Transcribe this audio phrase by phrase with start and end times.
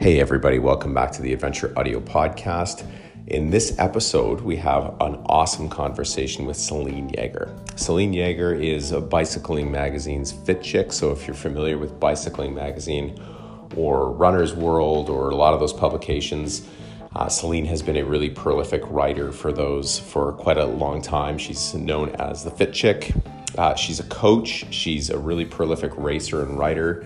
[0.00, 2.86] Hey, everybody, welcome back to the Adventure Audio Podcast.
[3.26, 7.78] In this episode, we have an awesome conversation with Selene Yeager.
[7.78, 10.94] Selene Yeager is a Bicycling Magazine's Fit Chick.
[10.94, 13.22] So, if you're familiar with Bicycling Magazine
[13.76, 16.66] or Runner's World or a lot of those publications,
[17.14, 21.36] uh, Selene has been a really prolific writer for those for quite a long time.
[21.36, 23.12] She's known as the Fit Chick.
[23.58, 27.04] Uh, she's a coach, she's a really prolific racer and writer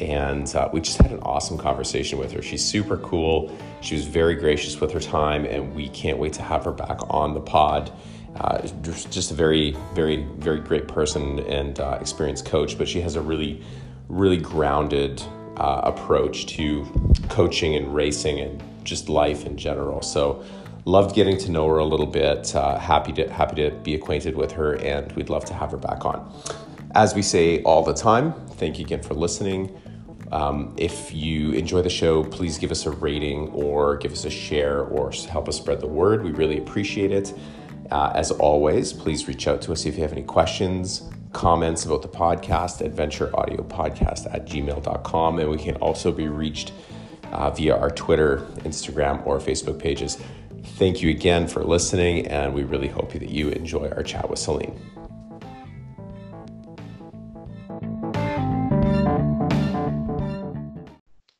[0.00, 2.42] and uh, we just had an awesome conversation with her.
[2.42, 3.56] She's super cool.
[3.80, 6.98] She was very gracious with her time, and we can't wait to have her back
[7.10, 7.92] on the pod.
[8.40, 8.66] Uh,
[9.10, 13.20] just a very, very, very great person and uh, experienced coach, but she has a
[13.20, 13.62] really,
[14.08, 15.22] really grounded
[15.56, 16.84] uh, approach to
[17.30, 20.02] coaching and racing and just life in general.
[20.02, 20.44] So,
[20.84, 22.54] loved getting to know her a little bit.
[22.54, 25.78] Uh, happy to happy to be acquainted with her, and we'd love to have her
[25.78, 26.30] back on.
[26.94, 29.78] As we say all the time, thank you again for listening.
[30.32, 34.30] Um, if you enjoy the show, please give us a rating or give us a
[34.30, 36.24] share or help us spread the word.
[36.24, 37.32] We really appreciate it.
[37.90, 42.02] Uh, as always, please reach out to us if you have any questions, comments about
[42.02, 45.38] the podcast, adventureaudiopodcast at gmail.com.
[45.38, 46.72] And we can also be reached
[47.30, 50.18] uh, via our Twitter, Instagram, or Facebook pages.
[50.78, 54.38] Thank you again for listening, and we really hope that you enjoy our chat with
[54.38, 54.95] Selene.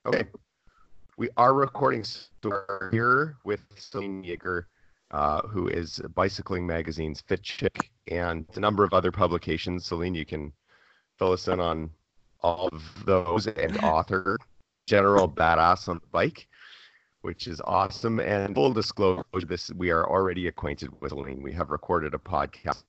[0.06, 0.24] Okay.
[1.18, 4.66] We are recording so we're here with Selene Yeager,
[5.10, 9.84] uh, who is Bicycling Magazine's Fit Chick and a number of other publications.
[9.84, 10.52] Selene, you can
[11.18, 11.90] fill us in on
[12.40, 14.38] all of those and author
[14.86, 16.46] General Badass on the Bike,
[17.22, 18.20] which is awesome.
[18.20, 21.42] And full disclosure, this we are already acquainted with Selene.
[21.42, 22.84] We have recorded a podcast.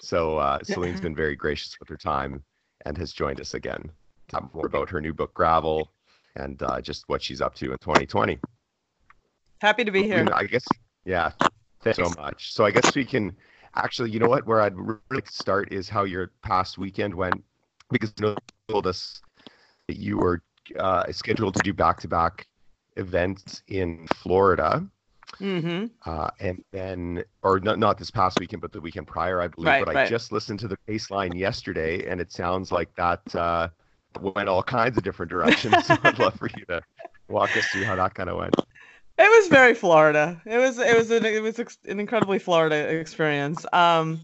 [0.00, 2.42] So uh, Selene's been very gracious with her time
[2.86, 3.90] and has joined us again
[4.28, 5.90] talk more about her new book Gravel
[6.36, 8.38] and uh, just what she's up to in 2020.
[9.60, 10.26] Happy to be here.
[10.34, 10.64] I guess,
[11.04, 11.32] yeah,
[11.80, 12.52] thanks so much.
[12.52, 13.34] So I guess we can
[13.74, 17.42] actually, you know what, where I'd really start is how your past weekend went,
[17.90, 18.36] because you
[18.68, 19.20] told us
[19.88, 20.42] that you were
[20.78, 22.46] uh, scheduled to do back-to-back
[22.96, 24.86] events in Florida.
[25.40, 25.86] Mm-hmm.
[26.04, 29.66] Uh, and then, or not, not this past weekend, but the weekend prior, I believe.
[29.66, 33.68] Right, but I just listened to the baseline yesterday, and it sounds like that uh,
[34.22, 35.86] went all kinds of different directions.
[35.86, 36.80] so I'd love for you to
[37.28, 38.54] walk us through how that kind of went.
[39.18, 40.40] It was very Florida.
[40.44, 43.64] It was it was an it was an incredibly Florida experience.
[43.72, 44.20] Um,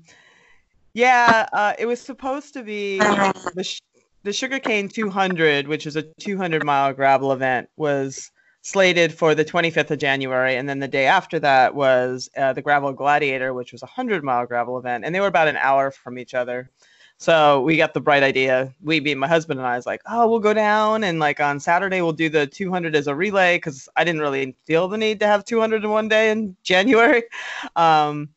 [0.94, 3.80] yeah, uh, it was supposed to be the sh-
[4.24, 8.30] the Sugarcane 200, which is a 200 mile gravel event, was
[8.62, 12.62] slated for the 25th of January, and then the day after that was uh, the
[12.62, 15.90] Gravel Gladiator, which was a 100 mile gravel event, and they were about an hour
[15.90, 16.70] from each other.
[17.22, 18.74] So we got the bright idea.
[18.82, 21.60] We being my husband and I was like, oh, we'll go down and like on
[21.60, 25.20] Saturday we'll do the 200 as a relay because I didn't really feel the need
[25.20, 27.22] to have 200 in one day in January.
[27.76, 28.30] Um,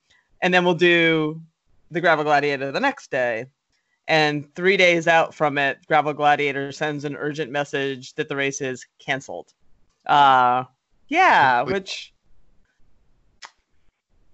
[0.43, 1.41] and then we'll do
[1.89, 3.47] the Gravel Gladiator the next day.
[4.07, 8.61] And three days out from it, Gravel Gladiator sends an urgent message that the race
[8.61, 9.51] is canceled.
[10.05, 10.65] Uh,
[11.07, 12.13] yeah, which,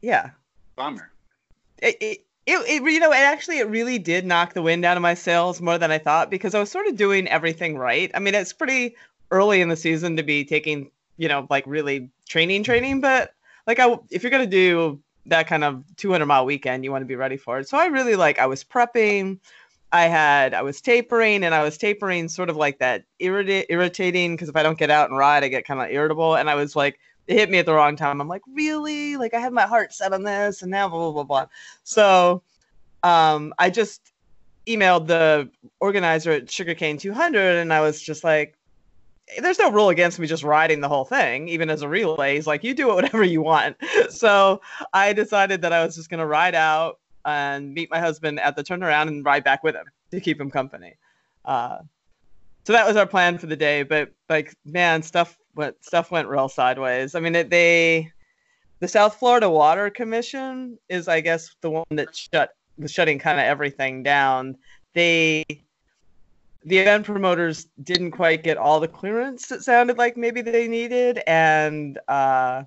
[0.01, 0.31] yeah,
[0.75, 1.09] Bummer.
[1.81, 4.97] it, it, it, it you know it actually it really did knock the wind out
[4.97, 8.11] of my sails more than i thought because i was sort of doing everything right.
[8.13, 8.95] I mean it's pretty
[9.29, 13.33] early in the season to be taking you know like really training training but
[13.67, 17.03] like i if you're going to do that kind of 200 mile weekend you want
[17.03, 17.69] to be ready for it.
[17.69, 19.39] So i really like i was prepping.
[19.93, 24.35] I had i was tapering and i was tapering sort of like that irrita- irritating
[24.35, 26.35] because if i don't get out and ride i get kind of irritable.
[26.35, 26.99] And i was like
[27.31, 28.21] it hit me at the wrong time.
[28.21, 29.17] I'm like, really?
[29.17, 31.45] Like I had my heart set on this, and now blah blah blah blah.
[31.83, 32.43] So,
[33.03, 34.11] um, I just
[34.67, 35.49] emailed the
[35.79, 38.57] organizer at Sugarcane 200, and I was just like,
[39.39, 42.35] there's no rule against me just riding the whole thing, even as a relay.
[42.35, 43.77] He's like, you do it whatever you want.
[44.09, 44.61] So
[44.93, 48.63] I decided that I was just gonna ride out and meet my husband at the
[48.63, 50.95] turnaround and ride back with him to keep him company.
[51.45, 51.77] Uh,
[52.65, 53.83] so that was our plan for the day.
[53.83, 57.15] But like, man, stuff went stuff went real sideways.
[57.15, 58.11] I mean, it, they
[58.79, 63.39] the South Florida Water Commission is, I guess, the one that shut was shutting kind
[63.39, 64.57] of everything down.
[64.93, 65.45] They
[66.63, 71.21] the event promoters didn't quite get all the clearance it sounded like maybe they needed
[71.25, 72.63] and uh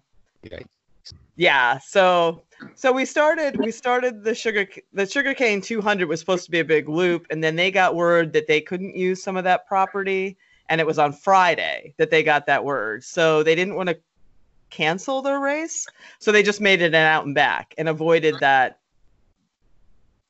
[1.36, 2.42] yeah so
[2.74, 6.64] so we started we started the sugar the sugarcane 200 was supposed to be a
[6.64, 10.36] big loop and then they got word that they couldn't use some of that property
[10.68, 13.98] and it was on friday that they got that word so they didn't want to
[14.70, 15.86] cancel their race
[16.18, 18.80] so they just made it an out and back and avoided that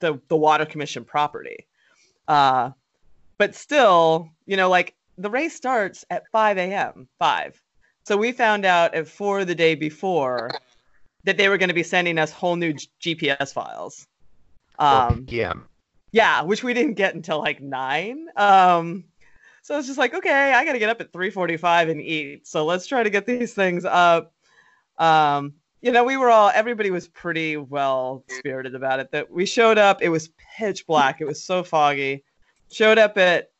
[0.00, 1.66] the the water commission property
[2.28, 2.70] uh
[3.38, 7.08] but still you know like the race starts at 5 a.m.
[7.19, 7.62] 5.
[8.06, 10.50] So we found out at 4 the day before
[11.25, 14.06] that they were going to be sending us whole new G- GPS files.
[14.78, 15.69] Um, PM.
[16.12, 18.26] yeah, which we didn't get until like 9.
[18.36, 19.04] Um,
[19.64, 22.46] so it's just like, okay, I got to get up at 3:45 and eat.
[22.46, 24.34] So let's try to get these things up.
[24.99, 29.11] Um, you know, we were all everybody was pretty well spirited about it.
[29.11, 30.28] That we showed up, it was
[30.58, 32.25] pitch black, it was so foggy.
[32.70, 33.52] Showed up at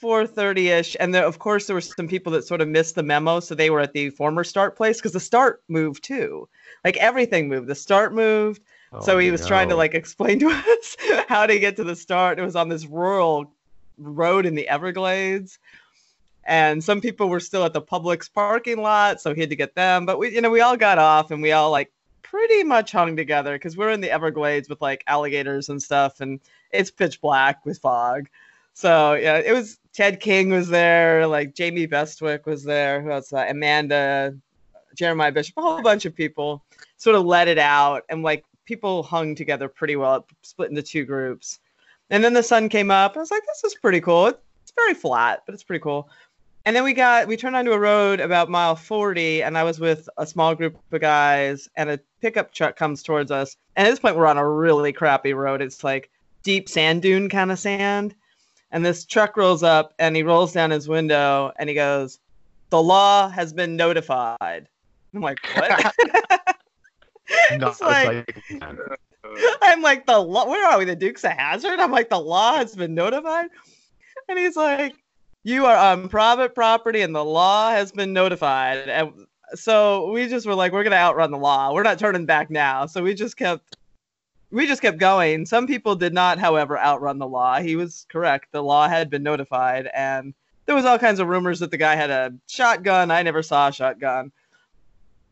[0.00, 3.40] 4:30ish, and there, of course there were some people that sort of missed the memo,
[3.40, 6.48] so they were at the former start place because the start moved too.
[6.84, 7.66] Like everything moved.
[7.66, 8.62] The start moved.
[9.00, 10.96] so Oh, he was trying to like explain to us
[11.28, 12.38] how to get to the start.
[12.38, 13.52] It was on this rural
[13.98, 15.58] road in the Everglades.
[16.44, 19.74] And some people were still at the Publix parking lot, so he had to get
[19.74, 20.06] them.
[20.06, 21.90] But we, you know, we all got off and we all like
[22.22, 26.40] pretty much hung together because we're in the Everglades with like alligators and stuff, and
[26.70, 28.28] it's pitch black with fog.
[28.74, 33.32] So yeah, it was Ted King was there, like Jamie Bestwick was there, who else?
[33.32, 34.36] Uh, Amanda,
[34.94, 36.62] Jeremiah Bishop, a whole bunch of people
[36.96, 41.04] sort of let it out, and like people hung together pretty well, split into two
[41.04, 41.60] groups.
[42.10, 43.16] And then the sun came up.
[43.16, 44.26] I was like, this is pretty cool.
[44.26, 46.08] It's very flat, but it's pretty cool.
[46.64, 49.78] And then we got we turned onto a road about mile 40, and I was
[49.78, 53.56] with a small group of guys, and a pickup truck comes towards us.
[53.76, 55.62] And at this point, we're on a really crappy road.
[55.62, 56.10] It's like
[56.42, 58.14] deep sand dune kind of sand.
[58.72, 62.18] And this truck rolls up, and he rolls down his window, and he goes,
[62.70, 64.66] "The law has been notified."
[65.14, 65.94] I'm like, what?
[67.58, 69.00] Not it's like, like.
[69.62, 70.48] I'm like the law.
[70.48, 70.84] Where are we?
[70.84, 71.80] The Dukes of Hazzard?
[71.80, 73.50] I'm like the law has been notified,
[74.28, 74.94] and he's like,
[75.44, 80.46] "You are on private property, and the law has been notified." And so we just
[80.46, 81.72] were like, "We're gonna outrun the law.
[81.72, 83.76] We're not turning back now." So we just kept,
[84.50, 85.46] we just kept going.
[85.46, 87.60] Some people did not, however, outrun the law.
[87.60, 88.52] He was correct.
[88.52, 90.34] The law had been notified, and
[90.66, 93.10] there was all kinds of rumors that the guy had a shotgun.
[93.10, 94.32] I never saw a shotgun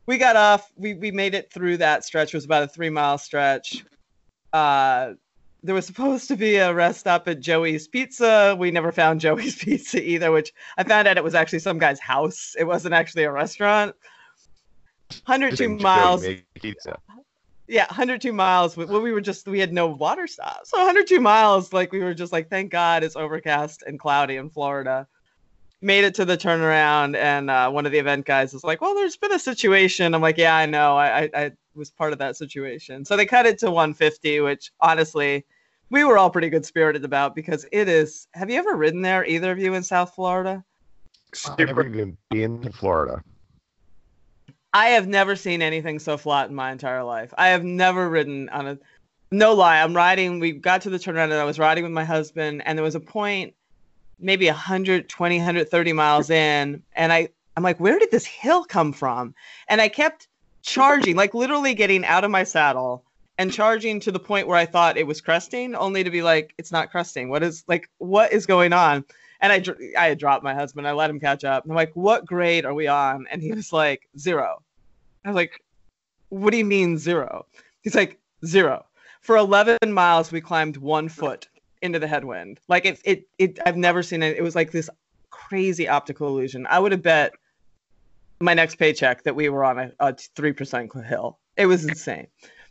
[0.06, 0.70] we got off.
[0.76, 2.34] We we made it through that stretch.
[2.34, 3.84] It was about a three mile stretch.
[4.52, 5.14] Uh,
[5.62, 8.54] there was supposed to be a rest stop at Joey's Pizza.
[8.58, 11.98] We never found Joey's Pizza either, which I found out it was actually some guy's
[11.98, 12.54] house.
[12.58, 13.96] It wasn't actually a restaurant.
[15.24, 16.24] 102 miles.
[17.66, 18.76] Yeah, 102 miles.
[18.76, 20.60] Well, we were just we had no water stop.
[20.64, 24.50] So 102 miles, like we were just like, thank God it's overcast and cloudy in
[24.50, 25.06] Florida.
[25.84, 28.94] Made it to the turnaround, and uh, one of the event guys was like, "Well,
[28.94, 30.96] there's been a situation." I'm like, "Yeah, I know.
[30.96, 34.72] I, I I was part of that situation." So they cut it to 150, which
[34.80, 35.44] honestly,
[35.90, 38.28] we were all pretty good spirited about because it is.
[38.32, 40.64] Have you ever ridden there, either of you in South Florida?
[41.46, 43.22] I've never even been to Florida.
[44.72, 47.34] I have never seen anything so flat in my entire life.
[47.36, 48.78] I have never ridden on a
[49.30, 49.82] no lie.
[49.82, 50.40] I'm riding.
[50.40, 52.94] We got to the turnaround and I was riding with my husband, and there was
[52.94, 53.54] a point,
[54.18, 59.34] maybe 120, 130 miles in, and I I'm like, where did this hill come from?
[59.68, 60.28] And I kept
[60.62, 63.04] charging, like literally getting out of my saddle
[63.38, 66.54] and charging to the point where I thought it was cresting, only to be like,
[66.58, 67.28] it's not cresting.
[67.28, 69.04] What is like, what is going on?
[69.40, 69.62] And I,
[69.98, 70.86] I had dropped my husband.
[70.88, 71.64] I let him catch up.
[71.64, 73.26] And I'm like, what grade are we on?
[73.30, 74.62] And he was like, zero.
[75.24, 75.62] I was like,
[76.28, 77.46] what do you mean zero?
[77.82, 78.86] He's like, zero.
[79.20, 81.48] For 11 miles, we climbed one foot
[81.84, 82.60] into the headwind.
[82.68, 84.36] Like it, it, it I've never seen it.
[84.36, 84.90] It was like this
[85.30, 86.66] crazy optical illusion.
[86.68, 87.32] I would have bet
[88.40, 91.38] my next paycheck that we were on a, a 3% hill.
[91.56, 92.26] It was insane.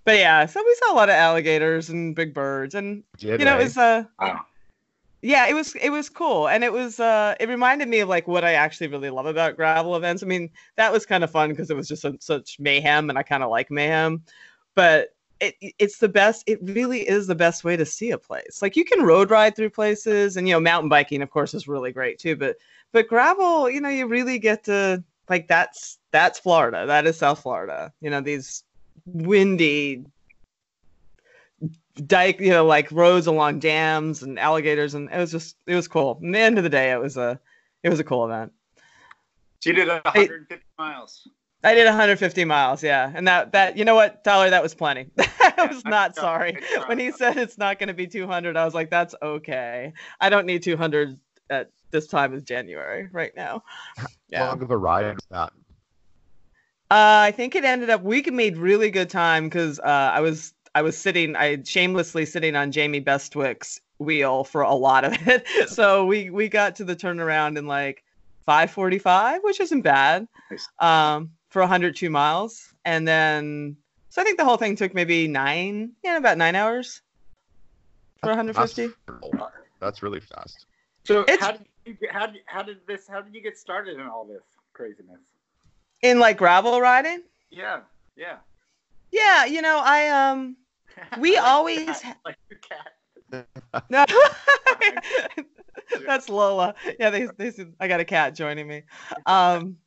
[0.06, 3.46] But yeah, so we saw a lot of alligators and big birds and Did you
[3.46, 3.62] know, I?
[3.62, 4.46] it was uh Wow.
[5.22, 8.28] yeah, it was it was cool, and it was uh, it reminded me of like
[8.28, 10.22] what I actually really love about gravel events.
[10.22, 13.18] I mean, that was kind of fun because it was just a, such mayhem, and
[13.18, 14.24] I kind of like mayhem.
[14.76, 16.44] But it it's the best.
[16.48, 18.62] It really is the best way to see a place.
[18.62, 21.68] Like you can road ride through places, and you know, mountain biking, of course, is
[21.68, 22.36] really great too.
[22.36, 22.58] But
[22.92, 26.86] but gravel, you know, you really get to like that's that's Florida.
[26.86, 27.92] That is South Florida.
[28.02, 28.64] You know, these
[29.06, 30.06] windy
[32.08, 35.88] dike, you know, like roads along dams and alligators, and it was just it was
[35.88, 36.20] cool.
[36.22, 37.40] In the end of the day, it was a
[37.84, 38.52] it was a cool event.
[39.60, 41.28] she did 150 miles.
[41.64, 45.10] I did 150 miles, yeah, and that that you know what, Tyler, that was plenty.
[45.18, 48.58] I was not sorry when he said it's not going to be 200.
[48.58, 49.94] I was like, that's okay.
[50.20, 51.18] I don't need 200
[51.50, 53.64] at this time of January right now.
[54.34, 55.54] How long of a ride was that?
[56.92, 60.54] Uh, I think it ended up we made really good time because uh, I was
[60.76, 65.48] I was sitting I shamelessly sitting on Jamie Bestwick's wheel for a lot of it.
[65.70, 68.04] so we we got to the turnaround in like
[68.48, 70.28] 5:45, which isn't bad.
[70.52, 70.68] Nice.
[70.80, 73.78] Um, for 102 miles, and then
[74.10, 77.04] so I think the whole thing took maybe nine, yeah, about nine hours
[78.22, 78.88] for 150.
[79.08, 79.34] That's,
[79.80, 80.66] that's really fast.
[81.06, 83.56] So It's- how did you get, how did, how did this how did you get
[83.56, 84.42] started in all this
[84.74, 85.20] craziness?
[86.02, 87.22] In like gravel riding?
[87.52, 87.82] Yeah,
[88.16, 88.38] yeah.
[89.12, 90.58] Yeah, you know, I um
[91.20, 93.48] We I like always your cat, like your cat.
[93.92, 94.06] no
[96.08, 96.74] That's Lola.
[97.00, 98.84] Yeah, they they said I got a cat joining me.
[99.28, 99.78] Um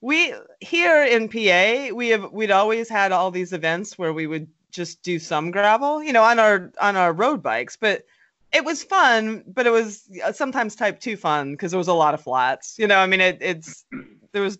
[0.00, 4.48] we here in PA, we have we'd always had all these events where we would
[4.70, 8.04] just do some gravel, you know, on our on our road bikes, but
[8.52, 11.94] it was fun, but it was uh, sometimes type 2 fun because there was a
[11.94, 12.78] lot of flats.
[12.78, 13.84] You know, I mean it it's
[14.32, 14.58] there was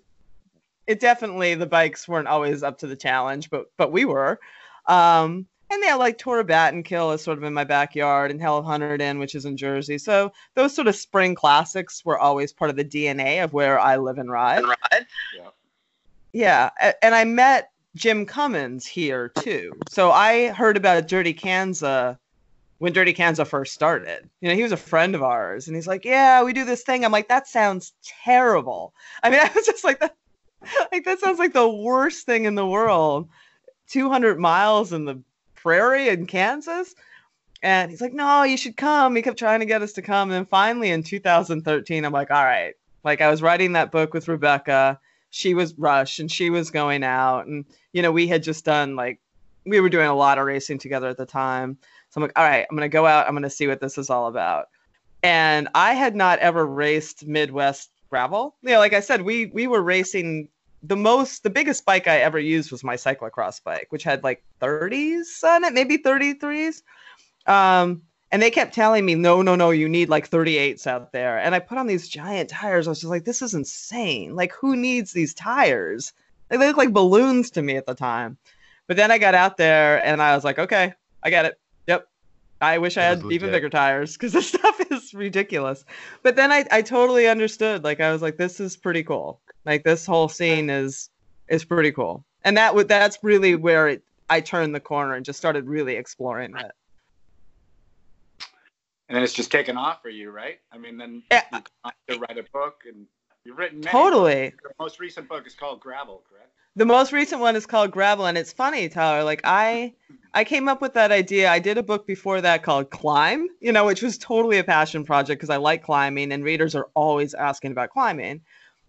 [0.87, 4.41] it definitely the bikes weren't always up to the challenge, but but we were.
[4.87, 8.65] Um and yeah, like Tora Battenkill is sort of in my backyard, and Hell of
[8.65, 9.99] Hunterdon, which is in Jersey.
[9.99, 13.97] So those sort of spring classics were always part of the DNA of where I
[13.97, 14.59] live and ride.
[14.59, 15.07] And ride.
[15.37, 15.49] Yeah.
[16.33, 16.71] Yeah,
[17.01, 19.73] and I met Jim Cummins here too.
[19.89, 22.19] So I heard about Dirty Kanza
[22.79, 24.29] when Dirty Kanza first started.
[24.43, 26.83] You know, he was a friend of ours, and he's like, "Yeah, we do this
[26.83, 28.93] thing." I'm like, "That sounds terrible."
[29.23, 30.15] I mean, I was just like, "That,
[30.93, 33.29] like that sounds like the worst thing in the world."
[33.89, 35.23] 200 miles in the
[35.67, 36.95] prairie in Kansas.
[37.61, 39.17] And he's like, no, you should come.
[39.17, 40.31] He kept trying to get us to come.
[40.31, 42.75] And then finally in 2013, I'm like, all right.
[43.03, 45.01] Like I was writing that book with Rebecca.
[45.31, 47.47] She was rushed and she was going out.
[47.47, 49.19] And, you know, we had just done like,
[49.65, 51.77] we were doing a lot of racing together at the time.
[52.11, 53.27] So I'm like, all right, I'm going to go out.
[53.27, 54.67] I'm going to see what this is all about.
[55.25, 58.55] And I had not ever raced Midwest gravel.
[58.63, 60.49] You know, like I said, we we were racing
[60.83, 64.43] the most the biggest bike I ever used was my cyclocross bike, which had like
[64.61, 66.83] 30s on it, maybe 33s.
[67.47, 68.03] Um,
[68.33, 71.39] and they kept telling me, no, no, no, you need like 38s out there.
[71.39, 72.87] And I put on these giant tires.
[72.87, 74.35] I was just like, this is insane.
[74.35, 76.13] Like, who needs these tires?
[76.51, 78.37] Like, they look like balloons to me at the time.
[78.89, 81.59] But then I got out there and I was like, okay, I get it.
[81.87, 82.09] Yep.
[82.61, 85.85] I wish I had even bigger tires because this stuff is ridiculous.
[86.23, 87.85] But then I, I totally understood.
[87.85, 89.41] Like I was like, this is pretty cool.
[89.65, 91.11] Like this whole scene is
[91.49, 92.25] is pretty cool.
[92.45, 95.97] And that would that's really where it I turned the corner and just started really
[95.97, 96.73] exploring it.
[99.09, 100.59] And then it's just taken off for you, right?
[100.73, 101.45] I mean, then Yeah.
[101.53, 101.61] you
[102.09, 103.07] to write a book, and
[103.45, 104.53] you've written many Totally.
[104.63, 106.53] Your most recent book is called Gravel, correct?
[106.77, 109.25] The most recent one is called Gravel, and it's funny, Tyler.
[109.25, 109.95] Like I,
[110.35, 111.51] I came up with that idea.
[111.51, 115.03] I did a book before that called Climb, you know, which was totally a passion
[115.03, 118.43] project because I like climbing, and readers are always asking about climbing.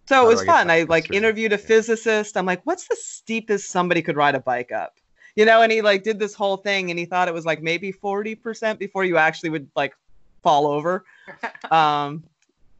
[0.06, 0.70] So it was I fun.
[0.70, 1.66] I like interviewed a Yeah.
[1.66, 2.36] physicist.
[2.36, 4.92] I'm like, what's the steepest somebody could ride a bike up?
[5.34, 7.62] You know, and he like did this whole thing, and he thought it was like
[7.62, 9.94] maybe 40% before you actually would like
[10.42, 11.04] fall over.
[11.70, 12.24] um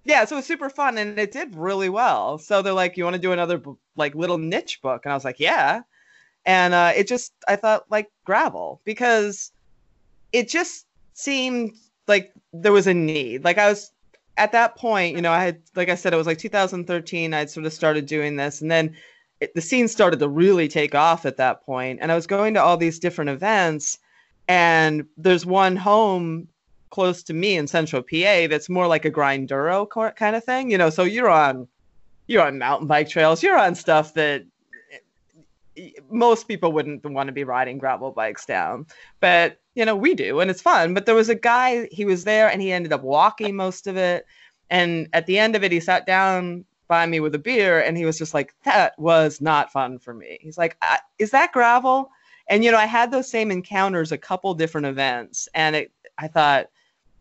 [0.08, 2.38] yeah so it was super fun and it did really well.
[2.38, 3.62] So they're like you want to do another
[3.96, 5.04] like little niche book?
[5.04, 5.82] And i was like yeah.
[6.46, 9.52] And uh it just i thought like gravel because
[10.32, 13.44] it just seemed like there was a need.
[13.44, 13.92] Like i was
[14.38, 17.50] at that point you know i had like i said it was like 2013 i'd
[17.50, 18.94] sort of started doing this and then
[19.40, 21.98] it, the scene started to really take off at that point.
[21.98, 23.98] point and i was going to all these different events
[24.46, 26.46] and there's one home
[26.90, 30.78] close to me in central PA that's more like a grinduro kind of thing, you
[30.78, 30.90] know.
[30.90, 31.68] So you're on
[32.26, 34.44] you're on mountain bike trails, you're on stuff that
[35.76, 38.86] eh, most people wouldn't want to be riding gravel bikes down,
[39.20, 40.94] but you know we do, and it's fun.
[40.94, 43.96] But there was a guy, he was there, and he ended up walking most of
[43.96, 44.26] it,
[44.70, 47.96] and at the end of it, he sat down by me with a beer, and
[47.96, 50.76] he was just like, "That was not fun for me." He's like,
[51.18, 52.10] "Is that gravel?"
[52.48, 56.28] And you know, I had those same encounters a couple different events, and it, I
[56.28, 56.68] thought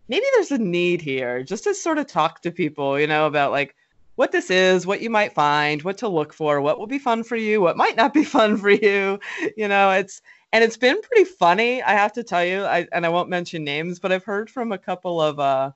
[0.07, 3.51] maybe there's a need here just to sort of talk to people, you know, about
[3.51, 3.75] like
[4.15, 7.23] what this is, what you might find, what to look for, what will be fun
[7.23, 9.19] for you, what might not be fun for you.
[9.55, 10.21] You know, it's
[10.53, 12.63] and it's been pretty funny, I have to tell you.
[12.63, 15.71] I and I won't mention names, but I've heard from a couple of uh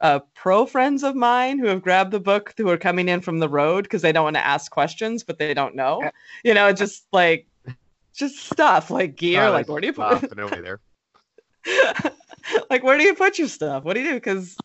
[0.00, 3.38] uh, pro friends of mine who have grabbed the book who are coming in from
[3.38, 6.10] the road because they don't want to ask questions, but they don't know.
[6.42, 7.46] You know, just like
[8.14, 10.80] just stuff like gear, Oh, like where do you put laughing away there.
[12.70, 13.84] like where do you put your stuff?
[13.84, 14.14] What do you do?
[14.14, 14.56] Because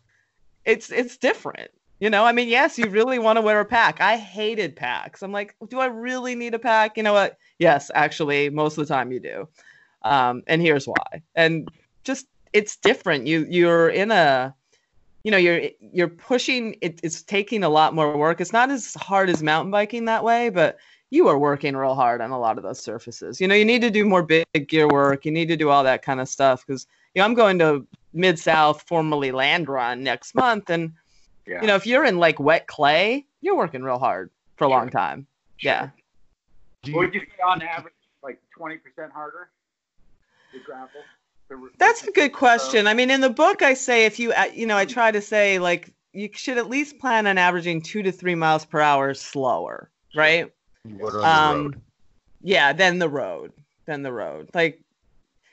[0.64, 2.26] it's it's different you know?
[2.26, 4.02] I mean yes you really want to wear a pack.
[4.02, 5.22] I hated packs.
[5.24, 6.98] I'm like do i really need a pack?
[6.98, 7.38] You know what?
[7.60, 9.48] Yes actually most of the time you do.
[10.02, 11.22] Um, and here's why.
[11.36, 11.70] And
[12.04, 13.28] just it's different.
[13.28, 14.54] You you're in a
[15.24, 18.40] you know you're you're pushing it, it's taking a lot more work.
[18.40, 20.78] It's not as hard as mountain biking that way but
[21.12, 23.82] you are working real hard on a lot of those surfaces you know you need
[23.82, 26.66] to do more big gear work you need to do all that kind of stuff
[26.66, 30.92] because you know i'm going to mid south formerly land run next month and
[31.46, 31.62] Yeah.
[31.62, 34.78] you know if you're in like wet clay you're working real hard for a Sure.
[34.78, 35.28] long time
[35.62, 35.90] yeah
[36.86, 37.94] you, would you say on average,
[38.24, 39.50] like twenty percent harder?
[40.54, 41.02] The gravel.
[41.50, 42.88] The, That's a good question.
[42.88, 45.22] I mean, in the book, I say if you, uh, you know, I try to
[45.22, 49.14] say like you should at least plan on averaging two to three miles per hour
[49.14, 50.52] slower, right?
[50.86, 51.76] On the Um.
[52.42, 53.54] Yeah, then the road,
[53.88, 54.50] then the road.
[54.54, 54.80] Like,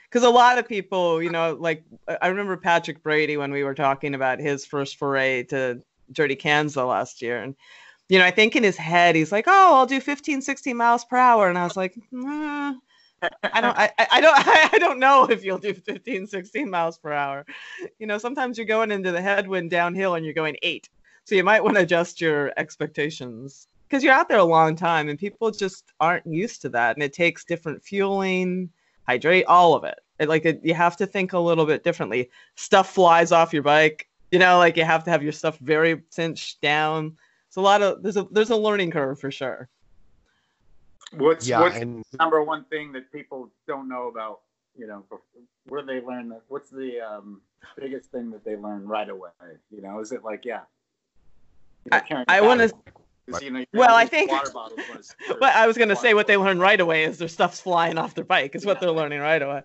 [0.09, 1.85] because a lot of people, you know, like
[2.21, 5.81] I remember Patrick Brady when we were talking about his first foray to
[6.13, 7.57] Dirty Kanza last year, and
[8.11, 11.05] you know, I think in his head he's like, "Oh, I'll do 15, 16 miles
[11.07, 12.75] per hour," and I was like, nah,
[13.43, 14.37] I don't, I, I I don't,
[14.75, 17.47] I don't know if you'll do 15, 16 miles per hour.
[17.99, 20.91] You know, sometimes you're going into the headwind downhill and you're going eight,
[21.25, 25.11] so you might want to adjust your expectations because you're out there a long time
[25.11, 28.71] and people just aren't used to that, and it takes different fueling,
[29.07, 29.99] hydrate, all of it.
[30.19, 32.31] It like it, you have to think a little bit differently.
[32.55, 34.09] Stuff flies off your bike.
[34.31, 37.19] You know, like you have to have your stuff very cinched down.
[37.49, 39.69] It's a lot of there's a there's a learning curve for sure.
[41.13, 44.41] What's Yeah, what's and the number one thing that people don't know about?
[44.75, 45.05] You know,
[45.69, 46.41] where they learn that.
[46.49, 47.43] What's the um,
[47.79, 49.29] biggest thing that they learn right away?
[49.71, 50.61] You know, is it like yeah?
[51.85, 52.73] You know, carrying I want to.
[53.29, 54.79] Water- 'cause, you know, Well, I think- water bottles
[55.29, 56.47] when But I was gonna say what they bottles.
[56.49, 58.55] learn right away is their stuff's flying off their bike.
[58.55, 59.63] Is what they're learning right away.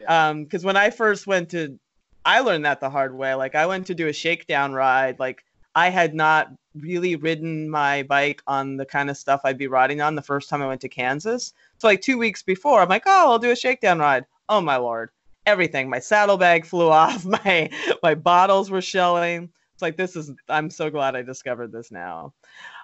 [0.00, 0.28] Yeah.
[0.28, 1.78] Um, because when I first went to,
[2.24, 3.34] I learned that the hard way.
[3.34, 5.18] Like I went to do a shakedown ride.
[5.18, 9.66] Like I had not really ridden my bike on the kind of stuff I'd be
[9.66, 11.52] riding on the first time I went to Kansas.
[11.78, 14.24] So like two weeks before, I'm like, oh, I'll do a shakedown ride.
[14.48, 15.10] Oh my lord,
[15.46, 15.88] everything.
[15.88, 17.24] My saddlebag flew off.
[17.24, 17.70] My
[18.02, 19.50] my bottles were shelling.
[19.74, 20.32] It's like this is.
[20.48, 22.32] I'm so glad I discovered this now.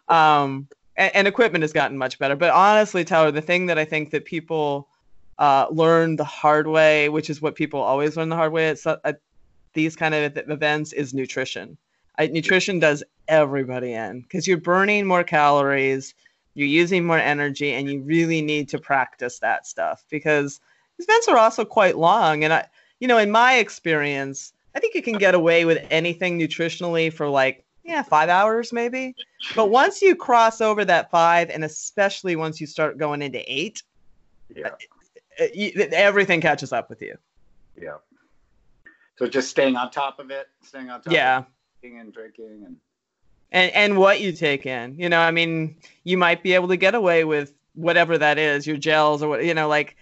[0.09, 2.37] Um, and, and equipment has gotten much better.
[2.37, 4.89] But honestly, Tyler, the thing that I think that people
[5.39, 8.79] uh, learn the hard way, which is what people always learn the hard way at,
[9.05, 9.21] at
[9.73, 11.77] these kind of events, is nutrition.
[12.19, 16.15] I, nutrition does everybody in because you're burning more calories,
[16.55, 20.61] you're using more energy, and you really need to practice that stuff because
[20.97, 22.45] these events are also quite long.
[22.45, 22.67] And I,
[23.01, 27.29] you know, in my experience, I think you can get away with anything nutritionally for
[27.29, 29.15] like yeah five hours maybe.
[29.55, 33.83] But once you cross over that five, and especially once you start going into eight,
[34.55, 34.69] Yeah,
[35.41, 35.45] uh,
[35.93, 37.17] everything catches up with you.
[37.81, 37.97] yeah.
[39.17, 41.13] So just staying on top of it, staying on top.
[41.13, 41.39] Yeah.
[41.39, 41.45] of
[41.83, 42.77] eating and drinking and
[43.53, 46.79] and and what you take in you know i mean you might be able to
[46.79, 49.95] get away with whatever that is your gels or what you know like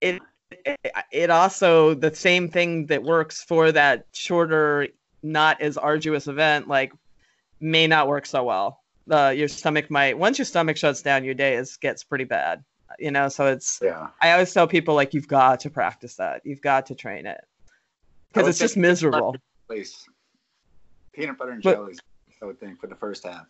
[0.00, 0.22] it
[0.64, 0.80] it,
[1.12, 4.88] it also the same thing that works for that shorter
[5.22, 6.92] not as arduous event like
[7.62, 11.34] may not work so well uh, your stomach might once your stomach shuts down your
[11.34, 12.62] day is gets pretty bad
[12.98, 14.08] you know so it's yeah.
[14.20, 17.40] i always tell people like you've got to practice that you've got to train it
[18.32, 19.34] because it's just miserable
[19.66, 20.06] Place
[21.12, 22.00] peanut butter and But- jellies.
[22.40, 23.46] I would think for the first half.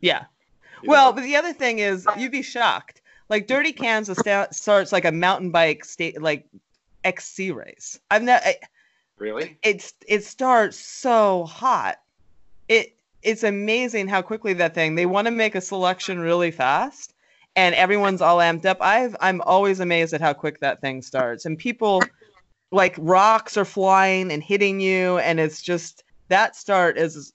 [0.00, 0.24] yeah
[0.84, 3.00] Well, but the other thing is, you'd be shocked.
[3.28, 6.46] Like Dirty Kanza sta- starts like a mountain bike state, like
[7.04, 7.98] XC race.
[8.10, 8.44] I've never.
[9.18, 9.58] really?
[9.62, 11.96] It's it starts so hot.
[12.68, 12.95] It
[13.26, 14.94] it's amazing how quickly that thing.
[14.94, 17.12] They want to make a selection really fast,
[17.56, 18.78] and everyone's all amped up.
[18.80, 22.02] I've I'm always amazed at how quick that thing starts, and people
[22.70, 27.32] like rocks are flying and hitting you, and it's just that start is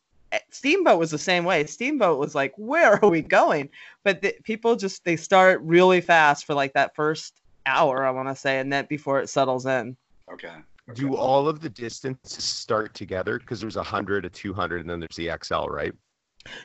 [0.50, 1.66] Steamboat was the same way.
[1.66, 3.70] Steamboat was like, "Where are we going?"
[4.06, 8.30] But the, people just they start really fast for like that first hour, I want
[8.30, 9.98] to say, and then before it settles in.
[10.32, 10.56] Okay.
[10.94, 13.40] Do all of the distances start together?
[13.40, 15.94] Because there's a hundred, a two hundred, and then there's the XL, right?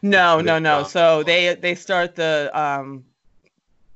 [0.02, 0.82] No, no, no.
[0.82, 0.90] stop.
[0.90, 3.04] So they they start the um,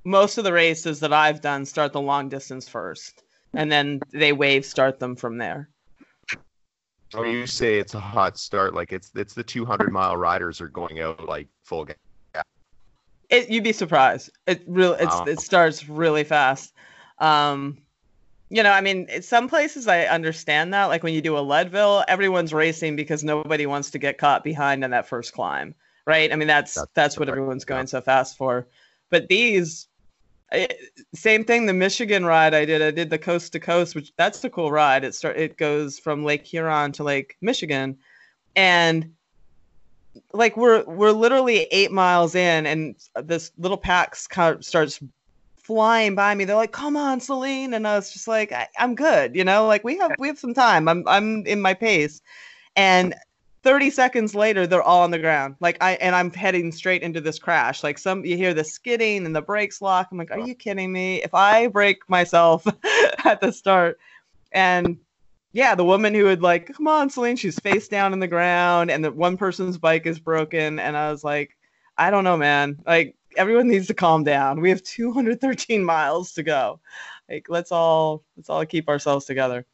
[0.04, 3.22] most of the races that I've done start the long distance first,
[3.54, 5.68] and then they wave start them from there.
[7.10, 10.68] So you say it's a hot start, like it's it's the 200 mile riders are
[10.68, 11.96] going out like full gas.
[13.28, 14.30] It you'd be surprised.
[14.46, 15.24] It really it's Wow.
[15.26, 16.72] it starts really fast.
[17.18, 17.78] Um,
[18.50, 20.86] you know, I mean, some places I understand that.
[20.86, 24.82] Like when you do a Leadville, everyone's racing because nobody wants to get caught behind
[24.82, 26.32] on that first climb, right?
[26.32, 27.76] I mean, that's That's that's what everyone's yeah.
[27.76, 28.66] going so fast for.
[29.08, 29.86] But these,
[30.52, 30.68] I-
[31.14, 31.66] same thing.
[31.66, 34.72] The Michigan ride I did, I did the coast to coast, which that's the cool
[34.72, 35.04] ride.
[35.04, 37.98] It start it goes from Lake Huron to Lake Michigan,
[38.56, 39.14] and
[40.32, 45.00] like we're we're literally eight miles in, and this little pack starts
[45.70, 46.44] flying by me.
[46.44, 49.68] They're like, "Come on, Selene," and I was just like, I, "I'm good," you know.
[49.68, 50.88] Like we have we have some time.
[50.88, 52.20] I'm I'm in my pace,
[52.74, 53.14] and
[53.62, 55.54] 30 seconds later they're all on the ground.
[55.60, 57.84] Like i and i'm heading straight into this crash.
[57.84, 60.08] Like some you hear the skidding and the brakes lock.
[60.10, 61.22] I'm like are you kidding me?
[61.22, 62.66] If i break myself
[63.24, 63.98] at the start.
[64.50, 64.98] And
[65.52, 68.90] yeah the woman who would like come on selene she's face down in the ground
[68.90, 70.78] and the one person's bike is broken.
[70.80, 71.56] And i was like
[71.98, 72.82] i don't know man.
[72.86, 76.80] Like everyone needs to calm down we have 213 miles to go
[77.28, 79.64] like let's all let's all keep ourselves together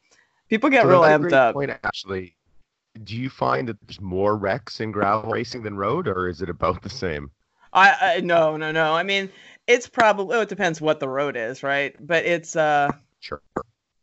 [0.49, 1.55] People get So real amped up.
[1.55, 2.35] Point, actually,
[3.03, 6.49] do you find that there's more wrecks in gravel racing than road, or is it
[6.49, 7.31] about the same?
[7.73, 8.93] I, I no no no.
[8.93, 9.29] I mean,
[9.67, 11.95] it's probably oh, it depends what the road is, right?
[12.05, 13.41] But it's uh Sure.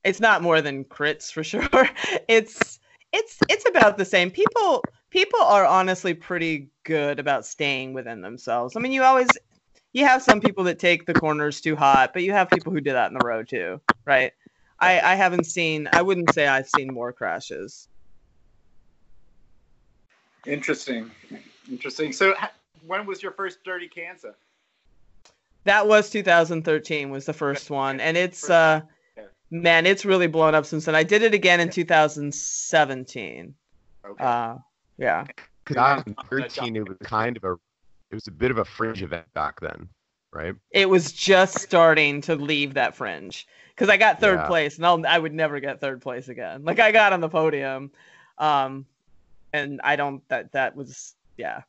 [0.04, 1.88] it's not more than crits for sure.
[2.28, 2.78] It's
[3.12, 4.30] it's it's about the same.
[4.30, 4.84] People
[5.14, 8.74] people are honestly pretty good about staying within themselves.
[8.76, 9.28] I mean, you always
[9.92, 12.80] you have some people that take the corners too hot, but you have people who
[12.80, 14.32] do that in the road too, right?
[14.80, 17.88] I I haven't seen I wouldn't say I've seen more crashes.
[20.46, 21.12] Interesting.
[21.70, 22.12] Interesting.
[22.12, 22.34] So,
[22.84, 24.34] when was your first Dirty Kanza?
[25.62, 28.80] That was 2013 was the first one, and it's uh
[29.52, 30.96] man, it's really blown up since then.
[30.96, 33.54] I did it again in 2017.
[34.04, 34.24] Okay.
[34.24, 34.56] Uh
[34.98, 35.26] yeah.
[35.64, 37.52] Because 2013, it was kind of a,
[38.10, 39.88] it was a bit of a fringe event back then,
[40.32, 40.54] right?
[40.70, 44.46] it was just starting to leave that fringe because I got third Yeah.
[44.46, 46.64] place, and I'll, I would never get third place again.
[46.64, 47.92] Like I got on the podium,
[48.38, 48.86] um,
[49.52, 51.62] and I don't that that was yeah,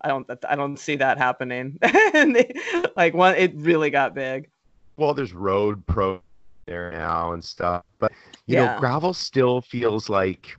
[0.00, 1.78] I don't I don't see that happening.
[2.14, 2.52] and they,
[2.96, 4.48] like one, it really got big.
[4.96, 6.20] Well, there's road pro
[6.66, 8.12] there now and stuff, but
[8.46, 8.72] you Yeah.
[8.72, 10.56] know, gravel still feels like,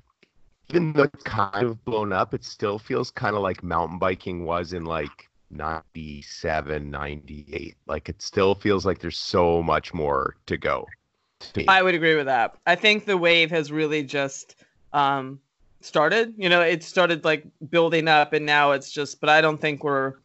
[0.69, 4.45] even though it's kind of blown up, it still feels kind of like mountain biking
[4.45, 7.75] was in like 97, 98.
[7.87, 10.85] Like it still feels like there's so much more to go.
[11.53, 11.65] to.
[11.67, 12.57] I would agree with that.
[12.65, 14.55] I think the wave has really just
[14.93, 15.39] um,
[15.81, 16.33] started.
[16.37, 19.21] You know, it started like building up, and now it's just.
[19.21, 20.15] But I don't think we're.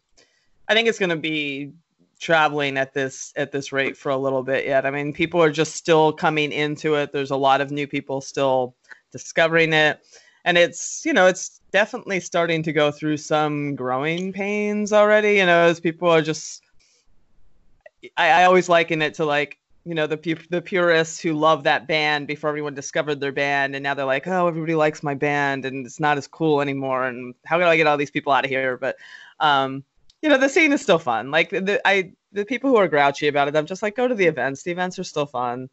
[0.68, 1.72] I think it's going to be
[2.18, 4.86] traveling at this at this rate for a little bit yet.
[4.86, 7.12] I mean, people are just still coming into it.
[7.12, 8.74] There's a lot of new people still
[9.12, 10.00] discovering it,
[10.44, 15.34] and it's you know it's definitely starting to go through some growing pains already.
[15.34, 16.62] You know, as people are just.
[18.16, 20.16] I, I always liken it to like you know the
[20.50, 24.26] the purists who love that band before everyone discovered their band and now they're like
[24.26, 27.76] oh everybody likes my band and it's not as cool anymore and how can i
[27.76, 28.96] get all these people out of here but
[29.40, 29.82] um
[30.20, 33.26] you know the scene is still fun like the i the people who are grouchy
[33.26, 35.68] about it i'm just like go to the events the events are still fun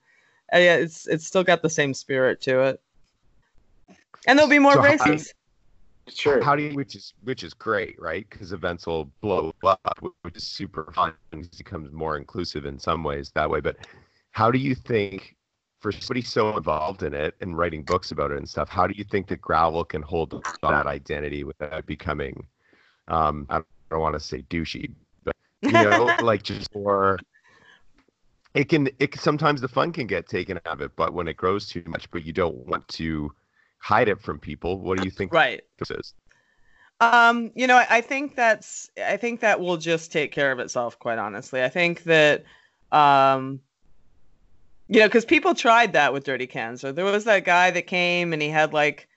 [0.51, 2.81] and yeah, it's it's still got the same spirit to it
[4.27, 5.33] and there'll be more So how- races
[6.07, 6.43] sure.
[6.43, 8.25] How do you, which is which is great, right?
[8.29, 11.13] Because events will blow up, which is super fun.
[11.31, 13.61] It becomes more inclusive in some ways that way.
[13.61, 13.77] But
[14.31, 15.35] how do you think,
[15.79, 18.93] for somebody so involved in it and writing books about it and stuff, how do
[18.97, 22.45] you think that gravel can hold that identity without becoming,
[23.07, 27.19] um, I don't want to say douchey, but you know, like just more.
[28.55, 28.89] It can.
[28.97, 31.83] It sometimes the fun can get taken out of it, but when it grows too
[31.85, 33.31] much, but you don't want to
[33.79, 34.79] hide it from people.
[34.79, 36.13] What do you think right this is?
[37.01, 40.59] Um, you know, I, I think that's I think that will just take care of
[40.59, 41.63] itself, quite honestly.
[41.63, 42.43] I think that
[42.91, 43.61] um
[44.87, 46.93] you know, because people tried that with Dirty Kanza.
[46.93, 49.07] There was that guy that came and he had like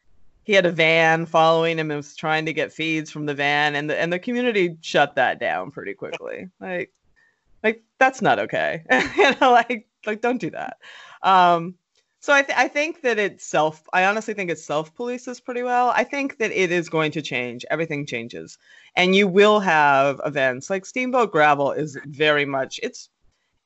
[0.45, 3.75] he had a van following him and was trying to get feeds from the van
[3.75, 6.49] and the and the community shut that down pretty quickly.
[6.61, 6.93] Like
[7.65, 8.85] like that's not okay.
[9.17, 10.77] you know, like like don't do that.
[11.23, 11.75] Um
[12.23, 13.83] so I, th- I think that it's self.
[13.93, 15.91] I honestly think it self polices pretty well.
[15.95, 17.67] I think that it is going to change.
[17.71, 18.59] Everything changes,
[18.97, 22.81] and you will have events like Steamboat Gravel is very much.
[22.83, 23.11] It's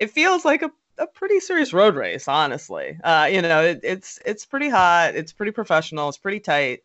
[0.01, 2.99] it feels like a, a pretty serious road race, honestly.
[3.05, 5.15] Uh, you know, it, it's it's pretty hot.
[5.15, 6.09] It's pretty professional.
[6.09, 6.81] It's pretty tight.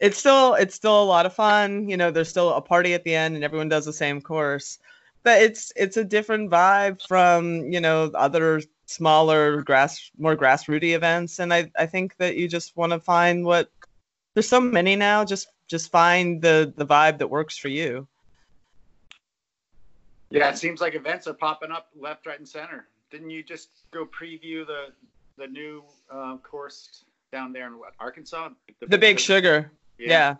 [0.00, 1.88] It's still it's still a lot of fun.
[1.88, 4.78] You know, there's still a party at the end, and everyone does the same course.
[5.22, 8.60] But it's it's a different vibe from you know other
[8.92, 13.44] smaller grass more grassrooty events and i i think that you just want to find
[13.44, 13.70] what
[14.34, 18.06] there's so many now just just find the the vibe that works for you
[20.30, 22.86] Yeah, it seems like events are popping up left, right, and center.
[23.10, 24.86] Didn't you just go preview the
[25.36, 28.48] the new uh, course down there in what, Arkansas?
[28.80, 30.36] the big sugar yeah,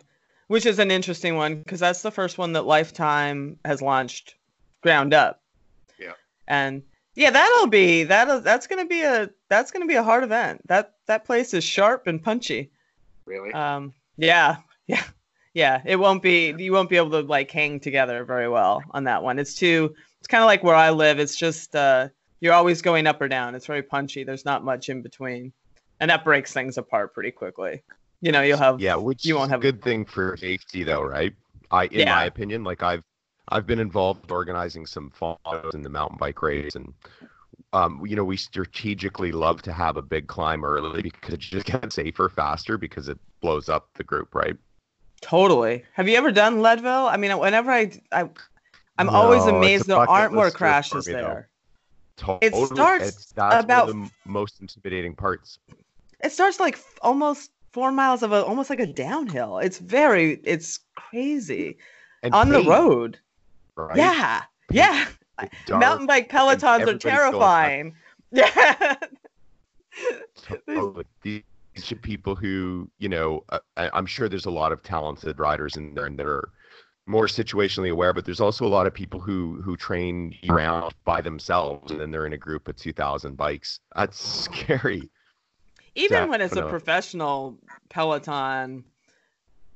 [0.47, 4.35] which is an interesting one because that's the first one that lifetime has launched
[4.81, 5.41] ground up
[5.99, 6.13] Yeah.
[6.47, 6.83] and
[7.15, 10.93] yeah that'll be that'll that's gonna be a that's gonna be a hard event that
[11.07, 12.71] that place is sharp and punchy
[13.25, 13.53] Really?
[13.53, 15.03] Um, yeah, yeah,
[15.53, 15.81] yeah.
[15.85, 16.53] It won't be.
[16.57, 19.39] You won't be able to like hang together very well on that one.
[19.39, 19.95] It's too.
[20.19, 21.19] It's kind of like where I live.
[21.19, 22.09] It's just uh,
[22.41, 23.55] you're always going up or down.
[23.55, 24.25] It's very punchy.
[24.25, 25.53] There's not much in between,
[26.01, 27.81] and that breaks things apart pretty quickly.
[28.19, 28.81] You know, you'll have.
[28.81, 31.33] Yeah, which you won't have- a good thing for safety, though, right?
[31.71, 32.15] I, in Yeah.
[32.15, 33.03] my opinion, like I've
[33.49, 36.93] I've been involved organizing some photos in the mountain bike race, and
[37.73, 41.65] um, you know, we strategically love to have a big climb early because it just
[41.81, 44.55] gets safer faster because it blows up the group, right?
[45.21, 45.83] Totally.
[45.93, 47.07] Have you ever done Leadville?
[47.07, 48.29] I mean, whenever I, I
[48.97, 51.49] I'm always No, it's a amazed there aren't more list trip for crashes me, there.
[52.15, 52.65] Totally.
[52.65, 55.59] starts it's, that's about- one of the most intimidating parts.
[56.23, 59.57] it starts like f- almost four miles of a almost like a downhill.
[59.57, 61.77] It's very it's crazy
[62.21, 63.17] And on the road.
[63.75, 63.97] Right?
[63.97, 65.07] Yeah, yeah.
[65.65, 67.95] Dark, Mountain bike pelotons are terrifying.
[68.35, 68.95] Yeah.
[70.65, 71.05] totally.
[71.21, 75.37] These are people who, you know, uh, I, I'm sure there's a lot of talented
[75.37, 76.49] riders in there and that are
[77.05, 81.21] more situationally aware, but there's also a lot of people who who train around by
[81.21, 83.79] themselves and then they're in a group of 2,000 bikes.
[83.95, 85.11] That's scary.
[85.95, 87.59] Even when it's a professional
[87.89, 88.83] peloton,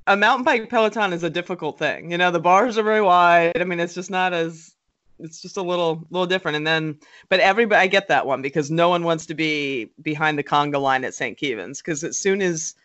[0.07, 2.11] a mountain bike peloton is a difficult thing.
[2.11, 3.59] You know, the bars are very wide.
[3.59, 4.73] I mean, it's just not as
[5.19, 6.55] it's just a little little different.
[6.55, 10.37] And then, but everybody, I get that one because no one wants to be behind
[10.37, 11.37] the conga line at St.
[11.37, 12.75] Kevin's because as soon as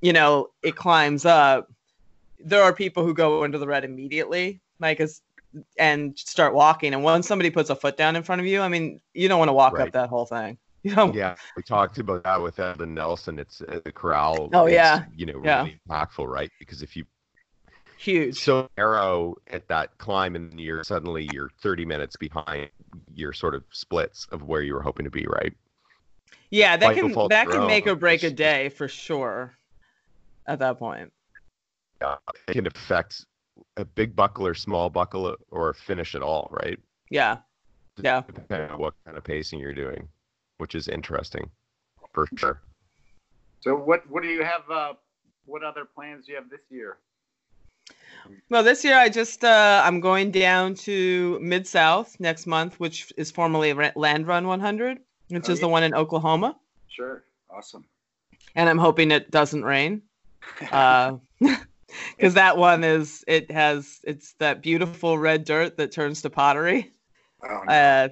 [0.00, 1.70] you know it climbs up,
[2.38, 5.20] there are people who go into the red immediately, like as
[5.78, 6.94] and start walking.
[6.94, 9.38] And once somebody puts a foot down in front of you, I mean, you don't
[9.38, 9.88] want to walk Right.
[9.88, 10.56] up that whole thing.
[10.82, 13.38] You know, Yeah, we talked about that with Evan Nelson.
[13.38, 14.50] It's uh, the corral.
[14.52, 15.04] Oh, is, yeah.
[15.14, 15.62] you know, Yeah.
[15.62, 16.50] really impactful, right?
[16.58, 17.04] Because if you
[17.96, 18.36] huge.
[18.36, 22.70] so narrow at that climb and you're suddenly you're 30 minutes behind
[23.14, 25.52] your sort of splits of where you were hoping to be, right?
[26.50, 29.58] Yeah, that can that can make or break a day for sure.
[30.46, 31.12] At that point,
[32.00, 32.16] Yeah,
[32.48, 33.24] it can affect
[33.76, 36.78] a big buckle or small buckle or finish at all, right?
[37.10, 37.38] yeah,
[38.02, 38.22] Yeah.
[38.34, 40.08] Depending on what kind of pacing you're doing,
[40.62, 41.50] which is interesting
[42.14, 42.60] for sure.
[43.60, 44.62] So what what do you have?
[44.70, 44.92] Uh,
[45.44, 46.98] what other plans do you have this year?
[48.48, 53.12] Well, this year I just uh, I'm going down to Mid South next month, which
[53.16, 54.98] is formerly Land Run 100,
[55.30, 56.56] which Oh, is the one in Oklahoma,
[56.88, 57.84] Sure, awesome.
[58.54, 60.02] and I'm hoping it doesn't rain,
[60.60, 66.92] because that one is it has it's that beautiful red dirt that turns to pottery.
[67.42, 67.72] oh, no.
[67.72, 68.08] Uh,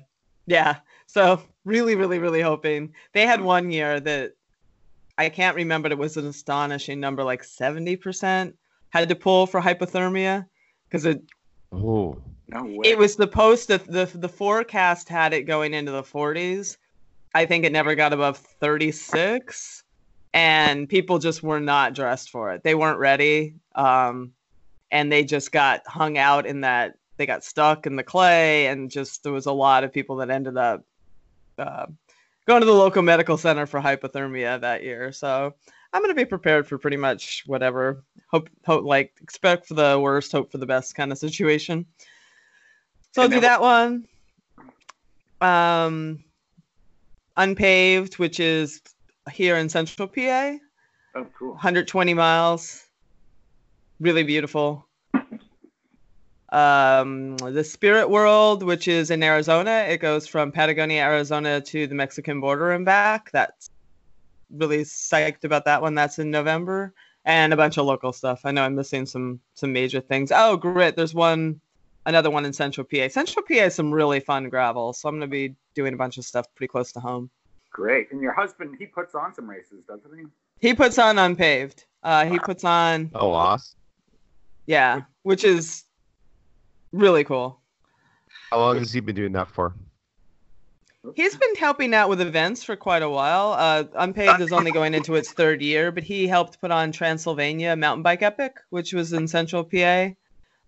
[0.47, 0.79] yeah.
[1.07, 4.33] So really, really, really hoping they had one year that
[5.17, 5.89] I can't remember.
[5.89, 8.57] It was an astonishing number, like seventy percent
[8.91, 10.47] had to pull for hypothermia
[10.89, 11.23] because it
[11.73, 12.17] Oh,
[12.49, 12.91] no way.
[12.91, 16.77] it was supposed to the the forecast had it going into the 40s.
[17.33, 19.85] I think it never got above 36
[20.35, 22.63] and people just were not dressed for it.
[22.65, 23.55] They weren't ready.
[23.75, 24.33] Um
[24.91, 28.91] and they just got hung out in that they got stuck in the clay and
[28.91, 30.85] just there was a lot of people that ended up
[31.61, 31.87] uh,
[32.47, 35.13] going to the local medical center for hypothermia that year.
[35.13, 35.55] So
[35.93, 38.05] I'm going to be prepared for pretty much whatever.
[38.29, 41.87] Hope, hope, like expect for the worst, hope for the best kind of situation.
[43.13, 44.07] So I'll do that one.
[45.41, 46.25] Um,
[47.37, 48.81] unpaved, which is
[49.33, 50.57] here in Central PA,
[51.15, 51.51] oh, cool.
[51.51, 52.85] 120 miles.
[53.99, 54.87] Really beautiful.
[56.53, 61.95] Um, the Spirit World, which is in Arizona, it goes from Patagonia, Arizona to the
[61.95, 63.31] Mexican border and back.
[63.31, 63.71] That's
[64.51, 65.95] really psyched about that one.
[65.95, 66.93] That's in November,
[67.25, 68.41] and a bunch of local stuff.
[68.45, 70.33] I know I'm missing some some major things.
[70.35, 70.97] Oh, grit.
[70.97, 71.61] There's one,
[72.07, 73.09] another one in Central PA.
[73.09, 76.25] Central PA has some really fun gravel, so I'm gonna be doing a bunch of
[76.25, 77.31] stuff pretty close to home.
[77.71, 78.11] Great.
[78.11, 80.25] And your husband, he puts on some races, doesn't he?
[80.59, 81.85] He puts on unpaved.
[82.03, 83.77] Uh, he puts on oh, awesome.
[84.67, 85.85] yeah, which is
[86.93, 87.61] really cool.
[88.51, 89.75] How long has he been doing that for?
[91.15, 93.53] He's been helping out with events for quite a while.
[93.53, 97.75] Uh, Unpaved is only going into its third year, but he helped put on Transylvania
[97.75, 100.09] Mountain Bike Epic, which was in Central PA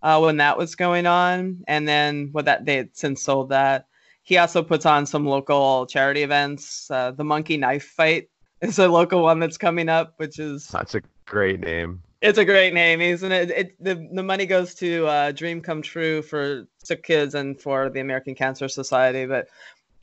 [0.03, 1.63] uh, when that was going on.
[1.69, 3.87] And then what that they had since sold that.
[4.23, 6.91] He also puts on some local charity events.
[6.91, 8.31] Uh, the Monkey Knife Fight
[8.63, 12.03] is a local one that's coming up, which is That's a great name.
[12.23, 13.51] It's a great name, isn't it?
[13.51, 17.91] it the, the money goes to uh, Dream Come True for sick kids and for
[17.91, 19.49] the American Cancer Society, but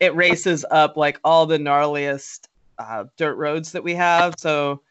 [0.02, 4.36] it races up like all the gnarliest uh, dirt roads that we have.
[4.38, 4.82] So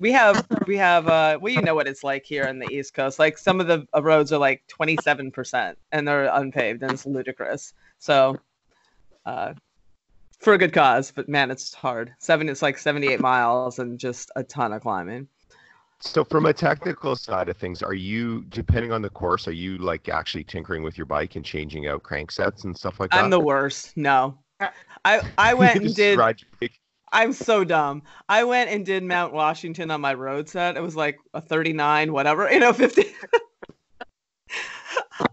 [0.00, 2.94] we have we have uh well you know what it's like here on the East
[2.94, 3.20] Coast.
[3.20, 7.74] Like some of the uh, roads are like 27% and they're unpaved and it's ludicrous.
[8.00, 8.36] So
[9.24, 9.54] uh
[10.40, 12.14] for a good cause, but man, it's hard.
[12.18, 15.28] Seven, it's like 78 miles and just a ton of climbing.
[16.02, 19.76] So from a technical side of things, are you depending on the course, are you
[19.78, 23.22] like actually tinkering with your bike and changing out cranksets and stuff like that?
[23.22, 23.96] I'm the worst.
[23.96, 24.38] No.
[25.04, 26.42] I I went and did ride.
[27.12, 28.02] I'm so dumb.
[28.28, 30.76] I went and did Mount Washington on my road set.
[30.76, 33.04] It was like a 39 whatever, you know, 50.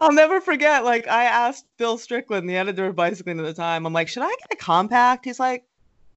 [0.02, 3.86] I'll never forget like I asked Bill Strickland, the editor of Bicycling at the time.
[3.86, 5.66] I'm like, "Should I get a compact?" He's like,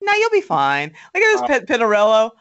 [0.03, 1.47] "No, you'll be fine." Like it was Uh.
[1.47, 2.33] Pit Pinarello.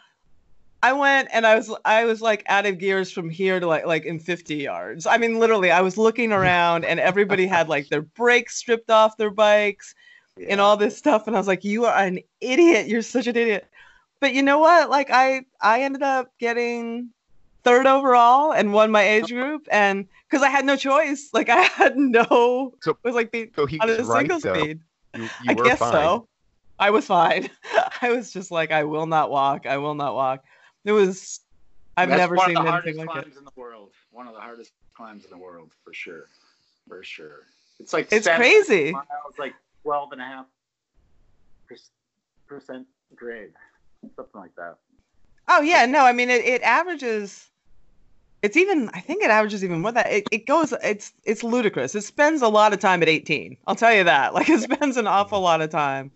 [0.82, 3.86] I went and I was I was like out of gears from here to like
[3.86, 5.06] like in 50 yards.
[5.06, 9.18] I mean, literally, I was looking around and everybody had like their brakes stripped off
[9.18, 9.94] their bikes
[10.48, 11.28] and all this stuff.
[11.28, 12.88] And I was like, you are an idiot.
[12.88, 13.68] You're such an idiot.
[14.22, 14.90] but you know what?
[14.90, 17.10] Like I I ended up getting
[17.66, 21.62] third overall and won my age group, and because I had no choice, like I
[21.64, 22.74] had no.
[22.82, 24.54] So- it was like being So he on a was right single though.
[24.62, 24.80] speed.
[25.14, 25.92] You, you I guess fine.
[25.92, 26.28] so.
[26.80, 27.50] I was fine.
[28.02, 29.66] I was just like, I will not walk.
[29.66, 30.46] I will not walk.
[30.86, 31.42] It was.
[31.98, 33.22] I've That's never one seen of the anything hardest like it.
[33.22, 33.92] climbs in the world.
[34.12, 36.28] One of the hardest climbs in the world, for sure.
[36.88, 37.42] For sure.
[37.80, 38.92] It's like It's crazy.
[38.92, 39.06] Miles,
[39.38, 40.46] like 12 and a half
[42.48, 43.52] percent grade,
[44.16, 44.78] something like that.
[45.48, 47.50] Oh yeah, no, I mean it, it averages
[48.42, 50.12] it's even I think it averages even more than that.
[50.14, 51.96] It, it goes it's it's ludicrous.
[51.96, 53.58] It spends a lot of time at 18.
[53.68, 54.34] I'll tell you that.
[54.34, 56.12] Like it spends an awful lot of time.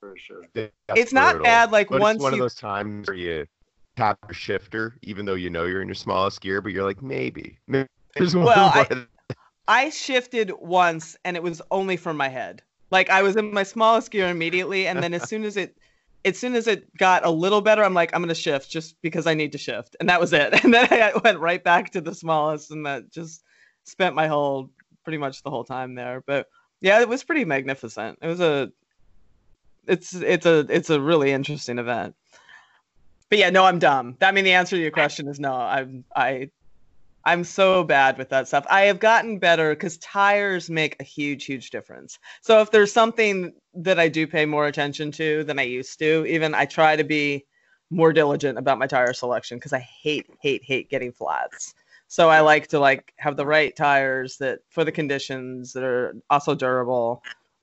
[0.00, 0.42] For sure.
[0.54, 1.44] That's it's not brutal.
[1.44, 3.46] bad like But once it's one you of those times where you
[3.96, 7.02] tap your shifter, even though you know you're in your smallest gear, but you're like,
[7.02, 7.58] maybe.
[7.66, 7.86] maybe
[8.18, 9.06] Well, I-
[9.68, 12.62] I shifted once and it was only for my head.
[12.90, 15.76] Like I was in my smallest gear immediately and then as soon as it
[16.24, 19.26] as soon as it got a little better, I'm like, I'm gonna shift just because
[19.26, 19.96] I need to shift.
[20.00, 20.52] And that was it.
[20.64, 23.44] And then I went right back to the smallest and that just
[23.84, 24.70] spent my whole
[25.04, 26.22] pretty much the whole time there.
[26.26, 26.46] But
[26.80, 28.18] yeah, it was pretty magnificent.
[28.22, 28.72] It was a
[29.86, 32.14] it's it's a it's a really interesting event.
[33.28, 34.16] But yeah, no, I'm dumb.
[34.20, 35.52] I mean the answer to your question is no.
[35.52, 36.50] I'm I
[37.24, 38.66] I'm so bad with that stuff.
[38.70, 42.18] I have gotten better because tires make a huge, huge difference.
[42.40, 46.24] So if there's something that I do pay more attention to than I used to,
[46.26, 47.44] even I try to be
[47.90, 51.74] more diligent about my tire selection because I hate, hate, hate getting flats.
[52.08, 56.16] So I like to like have the right tires that for the conditions that are
[56.30, 57.22] also durable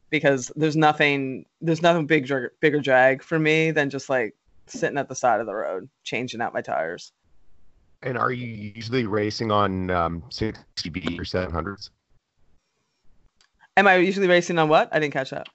[0.10, 4.36] because there's nothing there's nothing big bigger drag for me than just like
[4.68, 7.12] sitting at the side of the road changing out my tires.
[8.04, 11.90] And are you usually racing on um, 60B or 700s?
[13.76, 14.90] Am I usually racing on what?
[14.92, 15.48] I didn't catch that.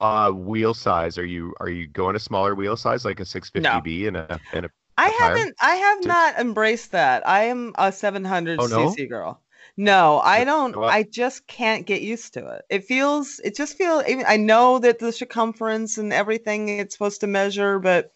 [0.00, 1.16] Uh, wheel size.
[1.18, 4.66] Are you are you going a smaller wheel size like a 650B and a and
[4.66, 5.28] a I tire?
[5.28, 5.56] haven't.
[5.62, 7.26] I have not embraced that.
[7.26, 8.88] I am a 700 Oh, no?
[8.88, 9.40] cc girl.
[9.76, 10.76] No, I don't.
[10.76, 12.64] I just can't get used to it.
[12.70, 13.40] It feels.
[13.44, 14.04] It just feels.
[14.26, 18.12] I know that the circumference and everything it's supposed to measure, but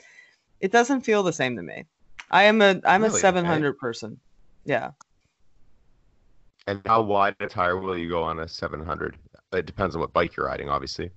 [0.60, 1.84] it doesn't feel the same to me.
[2.30, 2.80] I am a.
[2.84, 3.12] I'm Really?
[3.12, 3.18] a Okay.
[3.18, 4.20] 700 person.
[4.64, 4.92] Yeah.
[6.66, 9.16] and how wide a tire will you go on a 700?
[9.52, 11.10] It depends on what bike you're riding, obviously.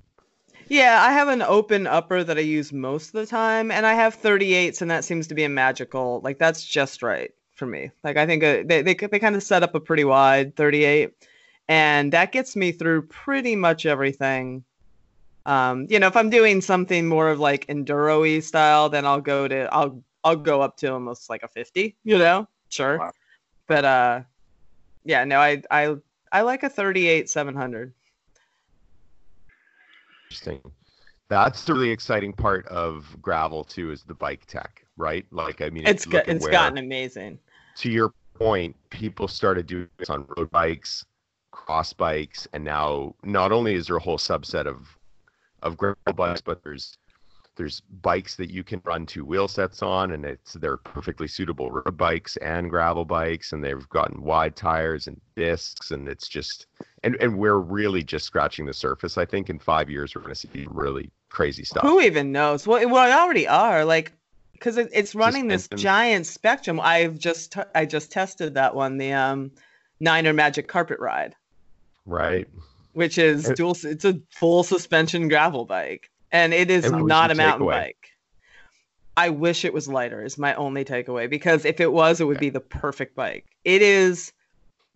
[0.70, 3.94] Yeah, I have an open upper that I use most of the time, and I
[3.94, 6.22] have 38s, and that seems to be a magical.
[6.24, 7.32] Like that's just right
[7.62, 7.92] for me.
[8.04, 11.14] Like I think uh, they they they kind of set up a pretty wide 38,
[11.70, 14.64] and that gets me through pretty much everything.
[15.46, 19.48] Um, you know, if I'm doing something more of like enduro-y style, then I'll go
[19.48, 21.96] to I'll I'll go up to almost like a 50.
[22.04, 23.12] You know, sure, Wow.
[23.68, 24.22] but uh,
[25.06, 25.96] yeah, no, I I
[26.32, 27.94] I like a 38 700.
[30.26, 30.62] Interesting.
[31.30, 35.26] That's the really exciting part of gravel too, is the bike tech, right?
[35.32, 37.40] Like, I mean, It's got, at it's where- gotten amazing.
[37.78, 41.06] To your point, people started doing this on road bikes,
[41.52, 44.98] cross bikes, and now not only is there a whole subset of
[45.62, 46.98] of gravel bikes, but there's
[47.56, 51.70] there's bikes that you can run two wheel sets on, and it's they're perfectly suitable
[51.70, 56.68] road bikes and gravel bikes, and they've gotten wide tires and discs, and it's just
[57.04, 59.18] and and we're really just scratching the surface.
[59.18, 61.84] I think in five years we're going to see really crazy stuff.
[61.84, 62.66] Who even knows?
[62.66, 64.14] Well, I already are like,
[64.62, 66.80] because it, it's running this giant spectrum.
[66.80, 69.50] I've just t- I just tested that one, the um,
[70.00, 71.36] Niner Magic Carpet Ride,
[72.06, 72.48] Right.
[72.94, 73.76] which is Uh, dual.
[73.84, 77.72] It's a full suspension gravel bike, and it is not a mountain takeaway?
[77.72, 78.08] bike.
[79.18, 80.24] I wish it was lighter.
[80.24, 83.46] Is my only takeaway because if it was, it would be the perfect bike.
[83.66, 84.32] It is.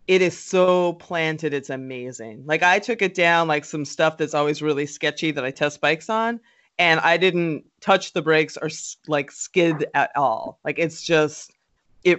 [0.06, 1.52] It is so planted.
[1.52, 2.44] It's amazing.
[2.46, 5.80] Like I took it down like some stuff that's always really sketchy that I test
[5.80, 6.38] bikes on,
[6.78, 8.68] and I didn't touch the brakes or
[9.06, 10.58] like skid at all.
[10.64, 11.52] Like it's just
[12.04, 12.18] it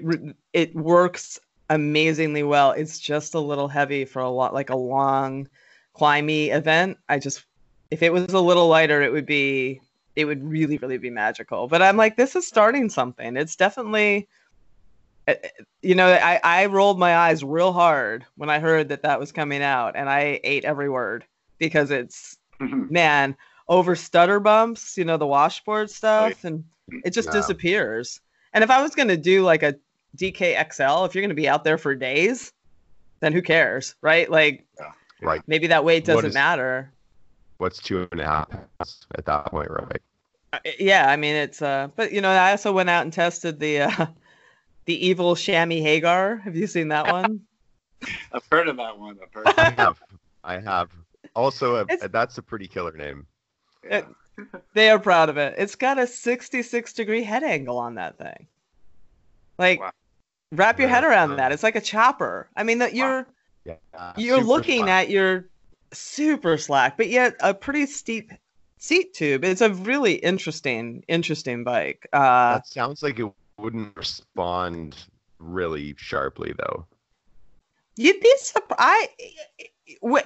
[0.54, 1.40] it works
[1.70, 2.72] amazingly well.
[2.72, 5.48] It's just a little heavy for a lot like a long
[5.96, 6.98] climby event.
[7.10, 7.46] I just
[7.92, 9.82] if it was a little lighter, it would be
[10.16, 11.68] it would really really be magical.
[11.68, 13.38] But I'm like this is starting something.
[13.38, 14.28] It's definitely
[15.28, 15.36] uh,
[15.82, 19.34] you know, I, I rolled my eyes real hard when I heard that that was
[19.34, 21.26] coming out, and I ate every word
[21.60, 23.36] because it's man
[23.70, 26.64] over stutter bumps, you know, the washboard stuff, and
[27.04, 27.34] it just Yeah.
[27.34, 28.22] disappears.
[28.54, 29.76] And if I was going to do like a
[30.16, 32.54] DKXL, if you're going to be out there for days,
[33.20, 34.30] then who cares, right?
[34.30, 34.66] Like
[35.22, 35.42] Right.
[35.48, 36.92] maybe that weight doesn't is- matter.
[37.58, 40.02] What's two and a half pounds at that point, right?
[40.54, 43.60] Uh, Yeah, I mean it's uh, but you know, I also went out and tested
[43.60, 44.06] the uh,
[44.86, 46.38] the evil chamois Hagar.
[46.38, 47.42] Have you seen that one?
[48.32, 49.18] I've heard of that one.
[49.22, 49.48] I've heard.
[49.58, 50.00] I have.
[50.44, 50.92] I have.
[51.36, 53.26] Also, a, that's a pretty killer name.
[53.90, 54.02] Yeah.
[54.74, 55.56] they are proud of it.
[55.58, 58.48] It's got a 66 degree head angle on that thing.
[59.58, 59.92] Like, Wow.
[60.52, 61.10] wrap your head Yeah.
[61.10, 61.52] around that.
[61.52, 62.48] It's like a chopper.
[62.56, 63.28] I mean, that you're
[63.66, 63.76] Yeah.
[64.16, 64.90] you're looking fun.
[64.90, 65.46] at your
[65.92, 68.32] super slack, but yet a pretty steep
[68.78, 69.44] seat tube.
[69.44, 72.08] It's a really interesting, interesting bike.
[72.14, 74.96] Uh, That sounds like it wouldn't respond
[75.40, 76.86] really sharply though.
[77.96, 79.10] You'd be surprised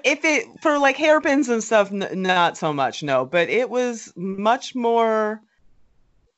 [0.04, 1.92] if it for like hairpins and stuff.
[1.92, 3.26] N- not so much, no.
[3.26, 5.42] But it was much more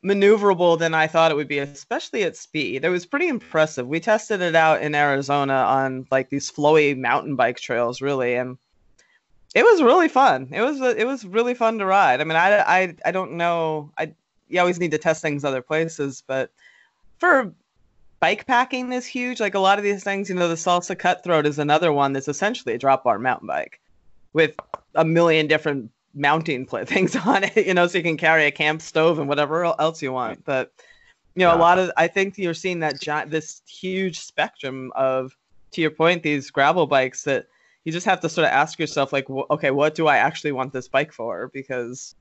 [0.04, 2.84] maneuverable than I thought it would be, especially at speed.
[2.84, 3.88] It was pretty impressive.
[3.88, 8.58] We tested it out in Arizona on like these flowy mountain bike trails, really, and
[9.56, 10.50] it was really fun.
[10.52, 12.22] It was it was really fun to ride.
[12.22, 13.92] I mean, I I I don't know.
[13.98, 14.14] I
[14.50, 16.52] you always need to test things other places, but
[17.20, 17.54] for
[18.24, 19.42] bike packing is huge.
[19.42, 22.30] Like a lot of these things, you know, the salsa cutthroat is another one that's
[22.30, 23.82] essentially a drop bar mountain bike
[24.32, 24.56] with
[24.96, 28.82] a million different mounting things on it, you know, so you can carry a camp
[28.82, 30.46] stove and whatever else you want.
[30.46, 30.72] But
[31.36, 35.36] you know, a lot of I think you're seeing that giant, this huge spectrum of,
[35.74, 37.48] to your point, these gravel bikes that
[37.84, 40.54] you just have to sort of ask yourself, like, wh- okay, what do I actually
[40.54, 41.50] want this bike for?
[41.54, 42.16] Because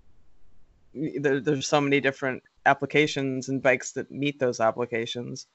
[0.94, 5.46] there, there's so many different applications and bikes that meet those applications.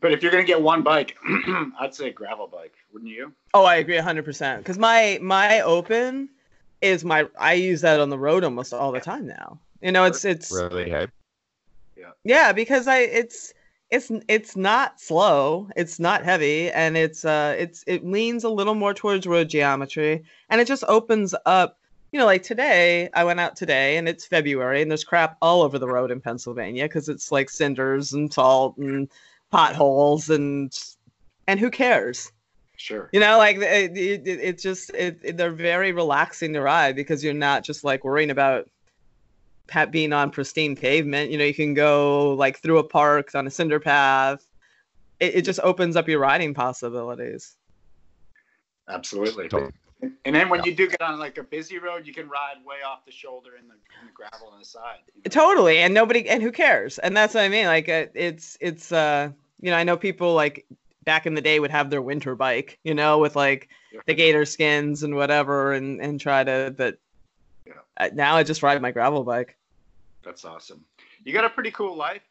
[0.00, 1.16] But if you're gonna get one bike,
[1.80, 3.32] I'd say gravel bike, wouldn't you?
[3.54, 4.58] Oh, I agree 100%.
[4.58, 6.28] Because my my open
[6.82, 9.58] is my I use that on the road almost all the time now.
[9.80, 11.06] You know, it's it's Really, hey?
[12.24, 13.52] yeah because I it's
[13.90, 18.74] it's it's not slow, it's not heavy, and it's uh it's it leans a little
[18.74, 21.78] more towards road geometry, and it just opens up.
[22.12, 25.62] You know, like today, I went out today, and it's February, and there's crap all
[25.62, 29.08] over the road in Pennsylvania because it's like cinders and salt and
[29.56, 30.72] potholes and
[31.46, 32.30] and who cares?
[32.76, 33.08] Sure.
[33.12, 36.94] You know, like it, it, it it's just it, it- they're very relaxing to ride
[36.94, 38.68] because you're not just like worrying about
[39.66, 41.30] pa- being on pristine pavement.
[41.30, 44.46] You know, you can go like through a park on a cinder path.
[45.20, 47.56] It, it just opens up your riding possibilities.
[48.88, 49.48] Absolutely.
[49.48, 49.72] Totally.
[50.26, 52.76] And then when you do get on like a busy road, you can ride way
[52.86, 54.98] off the shoulder in the, in the gravel on the side.
[55.06, 55.30] you know?
[55.30, 56.98] Totally, and nobody and who cares?
[56.98, 57.64] And that's what I mean.
[57.66, 59.30] Like it, it's it's uh
[59.60, 60.66] you know I know people like
[61.04, 63.68] back in the day would have their winter bike, you know, with like
[64.06, 66.74] the gator skins and whatever, and and try to.
[66.76, 66.98] But
[67.66, 67.74] Yeah.
[67.96, 69.56] uh, now I just ride my gravel bike.
[70.24, 70.84] That's awesome.
[71.24, 72.22] You got a pretty cool life.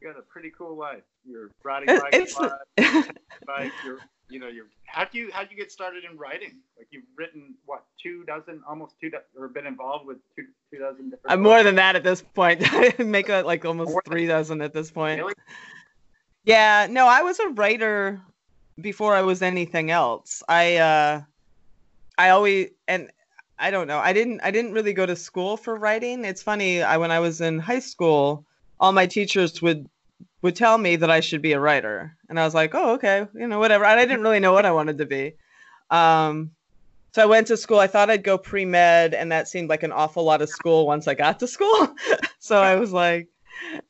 [0.00, 1.02] You got a pretty cool life.
[1.28, 2.38] You're riding bike, it's-
[2.78, 3.10] a
[3.46, 3.72] bike.
[3.84, 3.98] You're,
[4.30, 4.66] you know, you're.
[4.86, 6.56] How do you how do you get started in writing?
[6.78, 10.78] Like you've written what two dozen, almost two, do- or been involved with two two
[10.78, 11.30] dozen different.
[11.30, 12.60] I'm more than that at this point.
[12.98, 15.20] Make it like almost More- three dozen at this point.
[15.20, 15.34] Really?
[16.44, 18.20] Yeah, no, I was a writer
[18.80, 20.42] before I was anything else.
[20.48, 21.22] I uh
[22.18, 23.10] I always and
[23.58, 23.98] I don't know.
[23.98, 26.24] I didn't I didn't really go to school for writing.
[26.24, 28.46] It's funny, I when I was in high school,
[28.80, 29.88] all my teachers would
[30.42, 32.16] would tell me that I should be a writer.
[32.28, 34.66] And I was like, "Oh, okay, you know, whatever." And I didn't really know what
[34.66, 35.34] I wanted to be.
[35.90, 36.52] Um
[37.14, 37.78] so I went to school.
[37.80, 41.08] I thought I'd go pre-med and that seemed like an awful lot of school once
[41.08, 41.94] I got to school.
[42.40, 43.28] so I was like,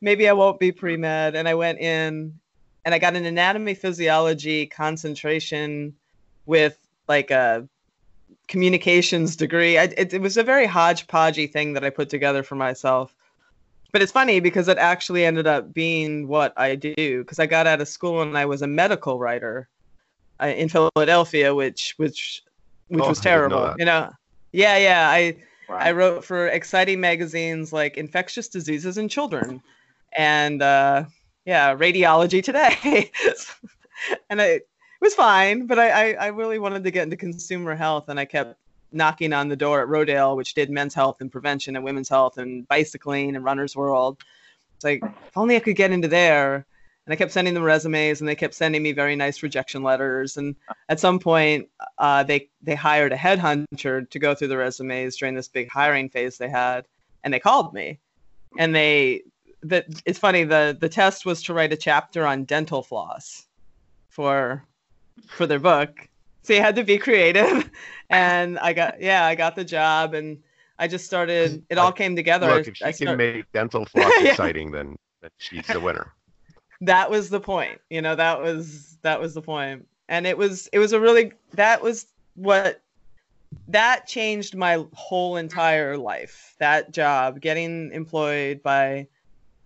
[0.01, 2.39] maybe I won't be pre-med and I went in
[2.85, 5.95] and I got an anatomy physiology concentration
[6.47, 7.69] with like a
[8.49, 9.79] communications degree.
[9.79, 13.15] I, it, it was a very hodgepodgey thing that I put together for myself.
[13.93, 17.67] But it's funny because it actually ended up being what I do because I got
[17.67, 19.69] out of school and I was a medical writer
[20.41, 22.43] uh, in Philadelphia, which which
[22.89, 23.75] which Oh, was didn't know terrible.
[23.79, 24.11] You know,
[24.53, 25.11] yeah, yeah.
[25.11, 25.37] I
[25.71, 25.77] Wow.
[25.77, 29.63] I wrote for exciting magazines like Infectious Diseases in Children
[30.17, 31.05] and uh,
[31.45, 33.13] yeah, Radiology Today.
[34.31, 34.69] and I, it
[35.01, 38.25] was fine, but I, I, I really wanted to get into consumer health and I
[38.25, 38.57] kept
[38.91, 42.39] knocking on the door at Rodale, which did men's health and prevention and women's health
[42.39, 44.19] and bicycling and runner's world.
[44.75, 46.67] It's like, if only I could get into there.
[47.07, 50.37] And I kept sending them resumes and they kept sending me very nice rejection letters.
[50.37, 50.55] And
[50.89, 55.35] at some point, uh, they they hired a headhunter to go through the resumes during
[55.35, 56.87] this big hiring phase they had,
[57.25, 57.99] and they called me,
[58.59, 59.23] and they
[59.63, 63.47] that it's funny the the test was to write a chapter on dental floss
[64.09, 64.65] for
[65.27, 66.09] for their book,
[66.43, 67.71] so you had to be creative,
[68.11, 70.39] and I got yeah I got the job and
[70.79, 72.47] I just started it all came together.
[72.47, 74.31] Look, if she I can start- make dental floss Yeah.
[74.31, 74.97] exciting, then
[75.39, 76.13] she's the winner.
[76.81, 80.69] That was the point you know that was that was the point and it was
[80.73, 82.81] it was a really that was what
[83.69, 89.07] that changed my whole entire life that job getting employed by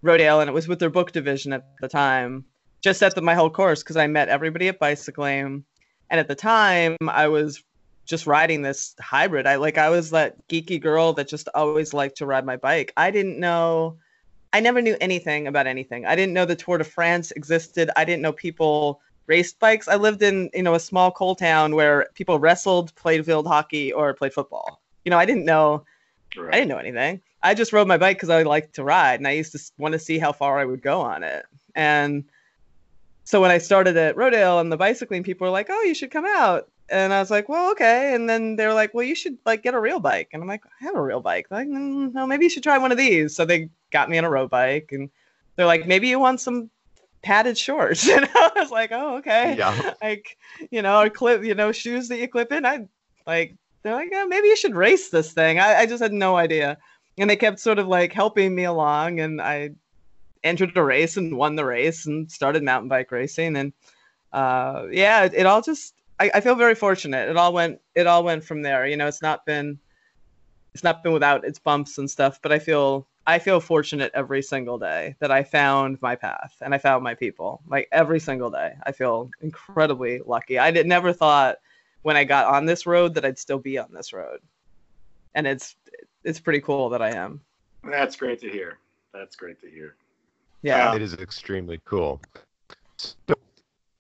[0.02, 2.44] rodale and it was with their book division at the time
[2.80, 5.64] just set my whole course because i met everybody at bicycling
[6.10, 7.62] and at the time i was
[8.06, 9.46] just riding this hybrid.
[9.46, 12.92] I like I was that geeky girl that just always liked to ride my bike.
[12.96, 13.98] I didn't know
[14.54, 16.06] I never knew anything about anything.
[16.06, 17.90] I didn't know the Tour de France existed.
[17.96, 19.88] I didn't know people raced bikes.
[19.88, 23.92] I lived in, you know, a small coal town where people wrestled, played field hockey
[23.92, 24.80] or played football.
[25.04, 25.84] You know, I didn't know
[26.36, 26.54] right.
[26.54, 27.20] I didn't know anything.
[27.42, 29.90] I just rode my bike cuz I liked to ride and I used to want
[29.92, 31.44] to see how far I would go on it.
[31.74, 32.22] And
[33.24, 36.12] so when I started at Rodale and the bicycling people were like, "Oh, you should
[36.12, 39.14] come out." And I was like, "Well, okay." And then they were like, "Well, you
[39.14, 41.60] should like get a real bike." And I'm like, "I have a real bike." They're
[41.60, 44.24] like, mm, "No, maybe you should try one of these." So they got me on
[44.24, 45.10] a road bike and
[45.56, 46.70] they're like, "Maybe you want some
[47.22, 49.94] padded shorts." And I was like, "Oh, okay." Yeah.
[50.02, 50.36] Like,
[50.70, 52.66] you know, or clip, you know, shoes that you clip in.
[52.66, 52.86] I
[53.26, 55.60] like they're like, yeah, maybe you should race this thing.
[55.60, 56.78] I, I just had no idea.
[57.18, 59.70] And they kept sort of like helping me along and I
[60.42, 63.72] entered a race and won the race and started mountain bike racing and
[64.32, 67.28] uh, yeah, it, it, all just I, I, feel very fortunate.
[67.28, 68.86] It all went it all went from there.
[68.86, 69.78] You know, it's not been
[70.72, 74.42] it's not been without its bumps and stuff, but I feel I feel fortunate every
[74.42, 77.62] single day that I found my path and I found my people.
[77.66, 80.58] Like every single day, I feel incredibly lucky.
[80.58, 81.56] I did never thought
[82.02, 84.40] when I got on this road that I'd still be on this road,
[85.34, 85.76] and it's
[86.22, 87.40] it's pretty cool that I am.
[87.82, 88.78] That's great to hear.
[89.12, 89.94] That's great to hear.
[90.62, 92.20] Yeah, it is extremely cool.
[92.96, 93.33] So,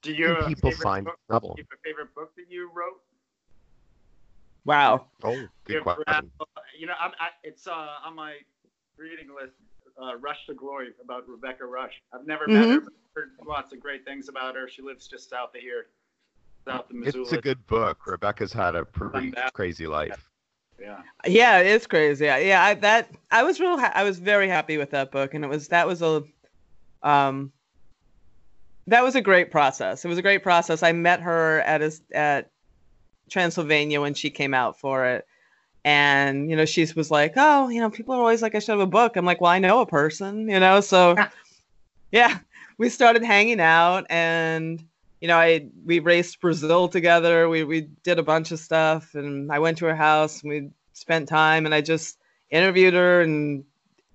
[0.04, 1.54] do you people find book, trouble?
[1.54, 3.00] Do you have a favorite book that you wrote?
[4.64, 5.06] Wow.
[5.22, 6.30] Oh, good question.
[6.78, 8.34] You know, I'm, I, it's uh, on my
[8.96, 9.54] reading list.
[10.00, 11.92] Uh, Rush to Glory about Rebecca Rush.
[12.12, 12.54] I've never mm-hmm.
[12.54, 14.68] met her, but heard lots of great things about her.
[14.68, 15.86] She lives just south of here,
[16.64, 17.22] south of Missoula.
[17.22, 18.04] It's a good book.
[18.06, 20.28] Rebecca's had a pretty crazy life.
[20.80, 21.02] Yeah.
[21.24, 22.24] Yeah, it is crazy.
[22.24, 23.78] Yeah, I, that I was real.
[23.78, 26.24] Ha- I was very happy with that book, and it was that was a
[27.04, 27.52] um,
[28.86, 30.04] that was a great process.
[30.04, 30.82] It was a great process.
[30.82, 32.50] I met her at a, at
[33.30, 35.26] Transylvania when she came out for it.
[35.84, 38.72] And, you know, she was like, oh, you know, people are always like, I should
[38.72, 39.16] have a book.
[39.16, 41.14] I'm like, well, I know a person, you know, so
[42.12, 42.38] yeah,
[42.78, 44.82] we started hanging out and,
[45.20, 47.48] you know, I, we raced Brazil together.
[47.48, 50.70] We, we did a bunch of stuff and I went to her house and we
[50.94, 52.18] spent time and I just
[52.50, 53.64] interviewed her and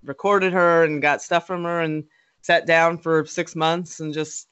[0.02, 1.80] recorded her and got stuff from her.
[1.80, 2.04] And,
[2.42, 4.48] sat down for six months and just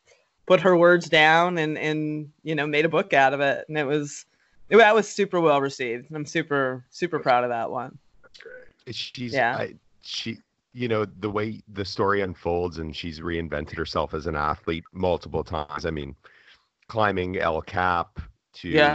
[0.48, 3.66] put her words down and and you know made a book out of it.
[3.68, 4.24] And it was
[4.70, 6.06] it, that was super well received.
[6.12, 7.96] I'm super super proud of that one.
[8.22, 9.56] That's great she's yeah.
[9.56, 10.38] I, she
[10.72, 15.44] you know the way the story unfolds and she's reinvented herself as an athlete multiple
[15.44, 15.86] times.
[15.86, 16.14] I mean
[16.88, 18.18] climbing el cap
[18.54, 18.94] to yeah.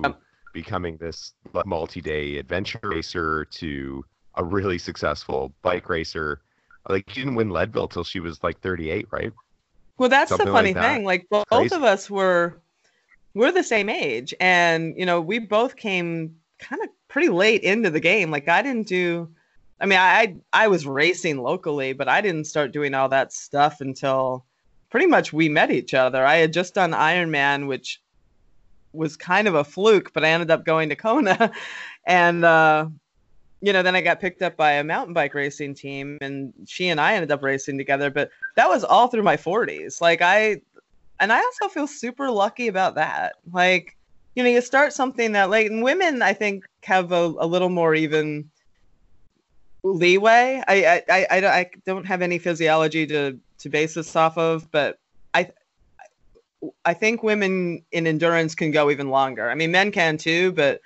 [0.53, 1.33] becoming this
[1.65, 4.03] multi-day adventure racer to
[4.35, 6.41] a really successful bike racer.
[6.89, 9.31] Like she didn't win Leadville till she was like 38, right?
[9.97, 11.03] Well, that's Something the funny like thing.
[11.05, 11.75] Like both Crazy.
[11.75, 12.59] of us were
[13.33, 17.89] we're the same age and you know, we both came kind of pretty late into
[17.89, 18.31] the game.
[18.31, 19.29] Like I didn't do
[19.79, 23.81] I mean, I I was racing locally, but I didn't start doing all that stuff
[23.81, 24.45] until
[24.89, 26.25] pretty much we met each other.
[26.25, 28.01] I had just done Ironman, which
[28.93, 31.51] was kind of a fluke, but I ended up going to Kona
[32.07, 32.87] and uh
[33.63, 36.89] you know, then I got picked up by a mountain bike racing team and she
[36.89, 40.01] and I ended up racing together, but that was all through my 40s.
[40.01, 40.59] Like I
[41.21, 43.35] and I also feel super lucky about that.
[43.53, 43.95] Like,
[44.35, 47.69] you know, you start something that late and women I think have a, a little
[47.69, 48.51] more even
[49.81, 50.61] leeway.
[50.67, 54.97] I, I I I don't have any physiology to to base this off of, but
[55.33, 55.51] I
[56.83, 59.49] I think women in endurance can go even longer.
[59.49, 60.81] I mean, men can too, but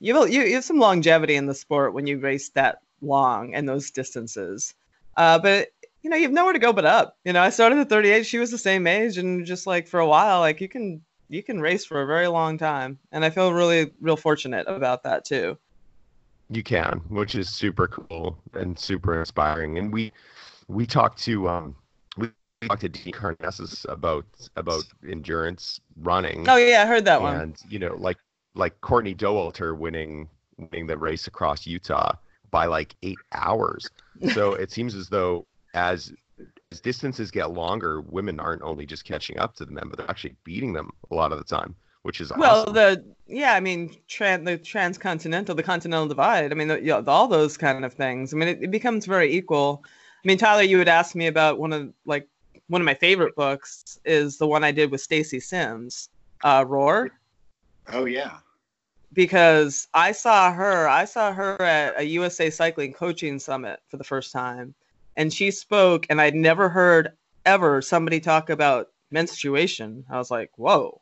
[0.00, 3.54] you have, you, you have some longevity in the sport when you race that long
[3.54, 4.74] and those distances.
[5.16, 5.68] Uh, but
[6.02, 7.16] you know, you have nowhere to go but up.
[7.24, 8.26] You know, I started at 38.
[8.26, 11.42] She was the same age, and just like for a while, like you can you
[11.42, 15.24] can race for a very long time, and I feel really real fortunate about that
[15.24, 15.56] too.
[16.50, 19.78] You can, which is super cool and super inspiring.
[19.78, 20.12] And we
[20.68, 21.76] we talked to um
[22.18, 22.28] we
[22.68, 24.26] talked to Dean Karnazes about
[24.56, 26.46] about endurance running.
[26.48, 27.40] Oh yeah, I heard that and, one.
[27.40, 28.18] And you know, like
[28.54, 30.28] like Courtney Dauwalter winning
[30.58, 32.12] winning the race across Utah
[32.50, 33.90] by like eight hours.
[34.32, 36.12] So it seems as though as
[36.70, 40.10] as distances get longer, women aren't only just catching up to the men, but they're
[40.10, 42.74] actually beating them a lot of the time, which is well, awesome.
[42.74, 46.52] the yeah, I mean, tran- the transcontinental, the continental divide.
[46.52, 48.32] I mean, the, you know, all those kind of things.
[48.32, 49.82] I mean, it, it becomes very equal.
[49.84, 52.28] I mean, Tyler, you would ask me about one of like
[52.68, 56.08] one of my favorite books is the one I did with Stacy Sims,
[56.44, 57.10] uh, Roar.
[57.92, 58.38] Oh yeah
[59.14, 64.04] because I saw her, I saw her at a USA Cycling Coaching Summit for the
[64.04, 64.74] first time,
[65.16, 67.12] and she spoke, and I'd never heard
[67.46, 70.04] ever somebody talk about menstruation.
[70.10, 71.00] I was like, whoa,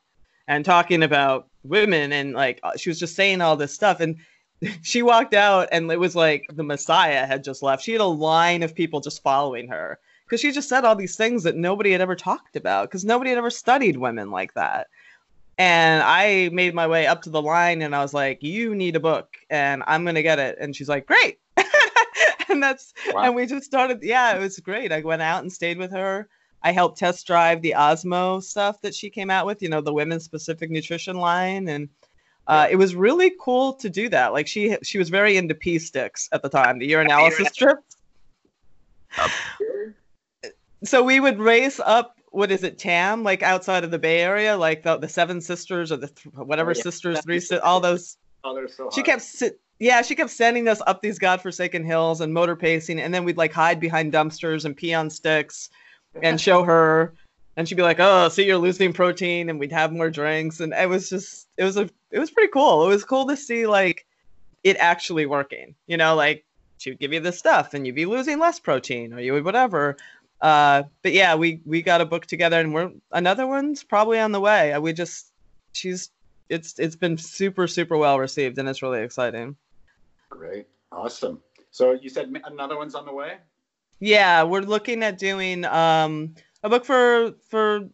[0.48, 4.16] and talking about women and like uh, she was just saying all this stuff and
[4.82, 8.04] she walked out and it was like the messiah had just left she had a
[8.04, 11.92] line of people just following her because she just said all these things that nobody
[11.92, 14.88] had ever talked about because nobody had ever studied women like that
[15.58, 18.96] and i made my way up to the line and i was like you need
[18.96, 20.56] a book and i'm gonna get it.
[20.60, 21.38] And she's like great.
[22.52, 23.22] And that's wow.
[23.22, 24.92] and we just started yeah it was great.
[24.92, 26.28] I went out and stayed with her.
[26.62, 29.92] I helped test drive the osmo stuff that she came out with you know the
[29.92, 31.68] women specific nutrition line.
[31.68, 31.88] And
[32.46, 34.32] uh, it was really cool to do that.
[34.32, 37.96] Like she she was very into pee sticks at the time the urinalysis strips.
[40.84, 44.56] so we would race up what is it tam like outside of the bay area
[44.56, 46.82] like the, the seven sisters or the th- whatever oh, yeah.
[46.82, 51.02] sisters three all those oh, so she kept sit, yeah, she kept sending us up
[51.02, 54.94] these godforsaken hills and motor pacing, and then we'd like hide behind dumpsters and pee
[54.94, 55.70] on sticks
[56.22, 57.14] and show her,
[57.56, 60.72] and she'd be like, "Oh, see, you're losing protein," and we'd have more drinks, and
[60.72, 62.86] it was just, it was a, it was pretty cool.
[62.86, 64.06] It was cool to see like
[64.62, 65.74] it actually working.
[65.88, 66.44] You know, like
[66.78, 69.44] she would give you this stuff, and you'd be losing less protein, or you would
[69.44, 69.96] whatever.
[70.42, 74.32] Uh, but yeah, we we got a book together, and we're another one's probably on
[74.32, 74.76] the way.
[74.78, 75.32] We just,
[75.72, 76.10] she's,
[76.48, 79.56] it's it's been super super well received, and it's really exciting.
[80.28, 80.66] Great.
[80.90, 81.40] Awesome.
[81.70, 83.36] So you said another one's on the way?
[84.00, 86.34] Yeah, we're looking at doing um,
[86.64, 87.88] a book for for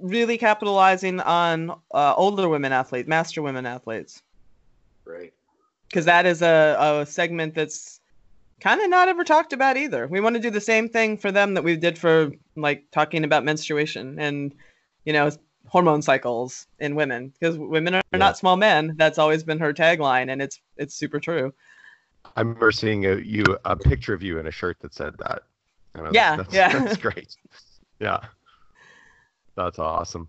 [0.00, 4.22] really capitalizing on uh, older women athletes, master women athletes.
[5.04, 5.32] Great.
[5.88, 8.00] Because that is a, a segment that's
[8.62, 10.06] kind of not ever talked about either.
[10.06, 13.24] We want to do the same thing for them that we did for like talking
[13.24, 14.54] about menstruation and
[15.04, 15.30] you know
[15.66, 18.18] hormone cycles in women because women are yeah.
[18.18, 18.94] not small men.
[18.96, 21.52] That's always been her tagline, and it's it's super true.
[22.36, 25.42] I remember seeing a you a picture of you in a shirt that said that.
[26.12, 27.36] yeah, that's, yeah, that's great.
[27.98, 28.20] Yeah,
[29.56, 30.28] that's awesome.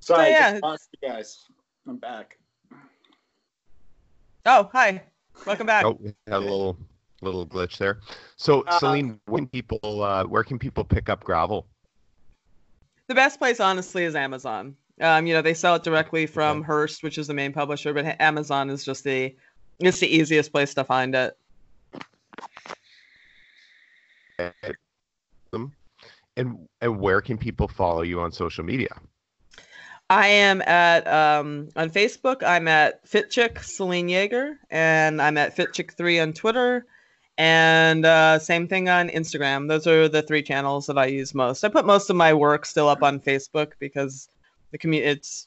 [0.00, 1.44] So, so yeah, you guys,
[1.86, 2.36] I'm back.
[4.46, 5.02] Oh, hi,
[5.46, 5.84] welcome back.
[5.84, 6.78] Oh, we had a little
[7.20, 8.00] little glitch there.
[8.36, 11.66] So, uh, Selene, when people, uh, where can people pick up gravel?
[13.08, 14.76] The best place, honestly, is Amazon.
[15.00, 16.66] Um, you know, they sell it directly from okay.
[16.66, 19.34] Hearst, which is the main publisher, but Amazon is just the
[19.78, 21.36] it's the easiest place to find it.
[26.36, 28.94] And and where can people follow you on social media?
[30.10, 32.42] I am at um, on Facebook.
[32.42, 36.86] I'm at FitChick Selene Yeager, and I'm at FitChick3 on Twitter,
[37.36, 39.68] and uh, same thing on Instagram.
[39.68, 41.62] Those are the three channels that I use most.
[41.62, 44.28] I put most of my work still up on Facebook because
[44.70, 45.10] the community.
[45.10, 45.46] It's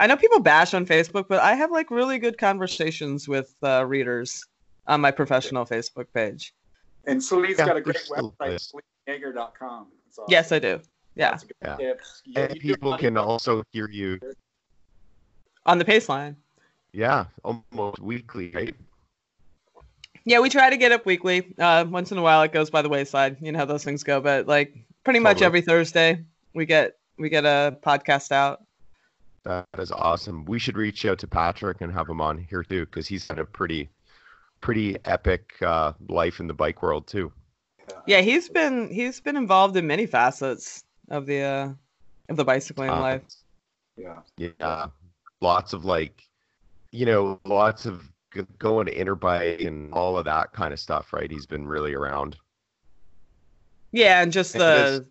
[0.00, 3.84] I know people bash on Facebook, but I have like really good conversations with uh,
[3.84, 4.44] readers
[4.86, 6.54] on my professional Facebook page.
[7.06, 8.72] And Selene's yeah, got a great website,
[9.08, 9.86] seleneyeager.com.
[10.08, 10.24] Awesome.
[10.28, 10.80] Yes, I do.
[11.14, 11.38] Yeah.
[11.62, 11.94] yeah.
[12.36, 14.18] and people can also hear you
[15.66, 16.36] on the Paceline.
[16.92, 18.74] Yeah, almost weekly, right?
[20.24, 21.54] Yeah, we try to get up weekly.
[21.58, 23.36] Uh, once in a while, it goes by the wayside.
[23.40, 25.34] You know how those things go, but like pretty totally.
[25.34, 28.64] much every Thursday, we get we get a podcast out.
[29.44, 30.44] That is awesome.
[30.44, 33.38] We should reach out to Patrick and have him on here too, because he's had
[33.38, 33.88] a pretty,
[34.60, 37.32] pretty epic uh, life in the bike world too.
[38.06, 41.72] Yeah, he's been he's been involved in many facets of the uh,
[42.28, 43.22] of the bicycling uh, life.
[43.96, 44.86] Yeah, yeah,
[45.40, 46.26] lots of like,
[46.90, 48.10] you know, lots of
[48.58, 51.30] going to Interbike and all of that kind of stuff, right?
[51.30, 52.36] He's been really around.
[53.92, 55.06] Yeah, and just the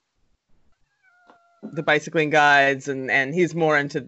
[1.64, 4.08] the bicycling guides and and he's more into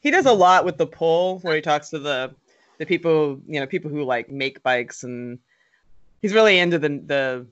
[0.00, 2.34] he does a lot with the pull where he talks to the
[2.76, 5.38] the people, you know, people who like make bikes and
[6.20, 7.46] he's really into the the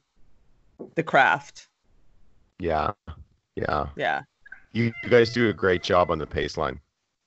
[0.95, 1.69] the craft.
[2.59, 2.93] Yeah.
[3.57, 3.87] Yeah.
[3.97, 4.23] Yeah.
[4.73, 6.79] You, you guys do a great job on the Paceline.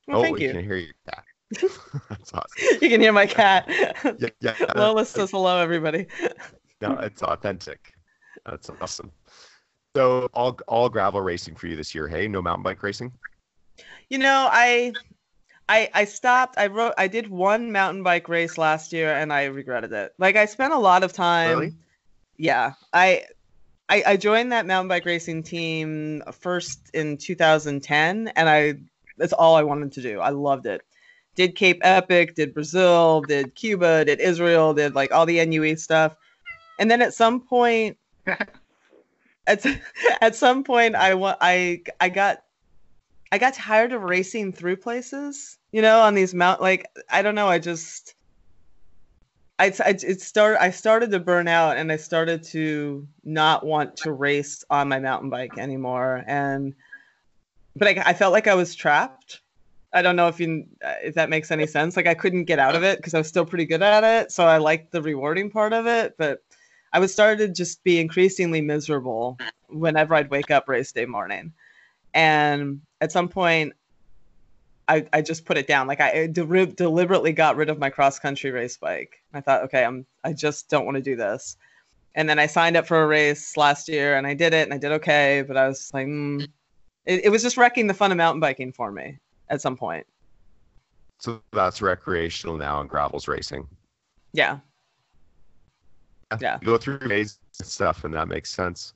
[0.08, 0.52] Well, oh, thank we you.
[0.52, 1.24] can hear your cat.
[2.10, 2.78] That's awesome.
[2.82, 3.68] You can hear my cat.
[4.20, 4.56] yeah, yeah.
[4.76, 6.08] Lola says hello, everybody.
[6.82, 7.94] no, it's authentic.
[8.46, 9.12] That's awesome.
[9.96, 12.28] So all all gravel racing for you this year, hey?
[12.28, 13.12] No mountain bike racing?
[14.10, 14.94] You know, I
[15.68, 16.56] I I stopped.
[16.58, 20.14] I wrote I did one mountain bike race last year and I regretted it.
[20.20, 21.74] Like I spent a lot of time really?
[22.38, 22.74] Yeah.
[22.94, 23.26] I
[23.90, 28.76] I, I joined that mountain bike racing team first in 2010 and I
[29.18, 30.20] that's all I wanted to do.
[30.20, 30.82] I loved it
[31.40, 36.14] did Cape Epic, did Brazil, did Cuba, did Israel, did like all the NUE stuff.
[36.80, 37.98] And then at some point
[39.48, 39.66] at,
[40.20, 42.44] at some point I want I I got
[43.32, 47.36] I got tired of racing through places, you know, on these mount like I don't
[47.36, 48.16] know, I just
[49.60, 53.98] I, I it started I started to burn out and I started to not want
[53.98, 56.74] to race on my mountain bike anymore and
[57.76, 59.42] but I, I felt like I was trapped
[59.94, 60.66] I don't know if you
[61.02, 61.98] if that makes any sense.
[61.98, 64.32] Like I couldn't get out of it because I was still pretty good at it,
[64.32, 66.16] so I liked the rewarding part of it.
[66.18, 66.44] But
[66.94, 69.38] I would start to just be increasingly miserable
[69.68, 71.54] whenever I'd wake up race day morning,
[72.14, 73.74] and at some point,
[74.90, 75.88] I I just put it down.
[75.88, 79.24] Like I de- deliberately got rid of my cross country race bike.
[79.34, 81.56] I thought, okay, I'm I just don't want to do this.
[82.16, 84.74] And then I signed up for a race last year, and I did it, and
[84.74, 85.44] I did okay.
[85.48, 86.46] But I was like, mm.
[87.06, 89.20] it, it was just wrecking the fun of mountain biking for me
[89.50, 90.06] at some point.
[91.20, 93.68] So that's recreational now and gravels racing.
[94.34, 94.60] Yeah.
[96.40, 96.58] Yeah.
[96.62, 98.94] You go through phase stuff and that makes sense.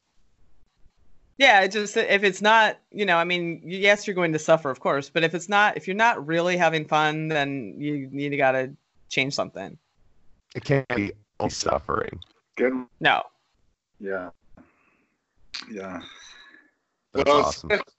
[1.38, 4.70] Yeah, it just if it's not, you know, I mean, yes, you're going to suffer,
[4.70, 8.30] of course, but if it's not, if you're not really having fun, then you need
[8.30, 8.72] to gotta
[9.10, 9.78] change something.
[10.56, 12.20] It can't be all suffering.
[12.56, 12.74] Good.
[13.00, 13.24] No.
[14.00, 14.30] Yeah.
[15.72, 16.02] Yeah.
[17.14, 17.72] That's well, awesome.
[17.72, 17.96] It's,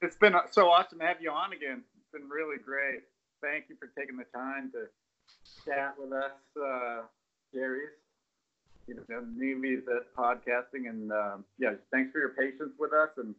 [0.00, 1.82] it's been so awesome to have you on again.
[1.98, 3.02] It's been really great.
[3.42, 4.86] Thank you for taking the time to
[5.64, 7.02] chat with us, uh,
[7.52, 7.90] Gary's
[8.88, 10.88] you know, newbies at podcasting.
[10.88, 13.34] And uh, yeah, thanks for your patience with us and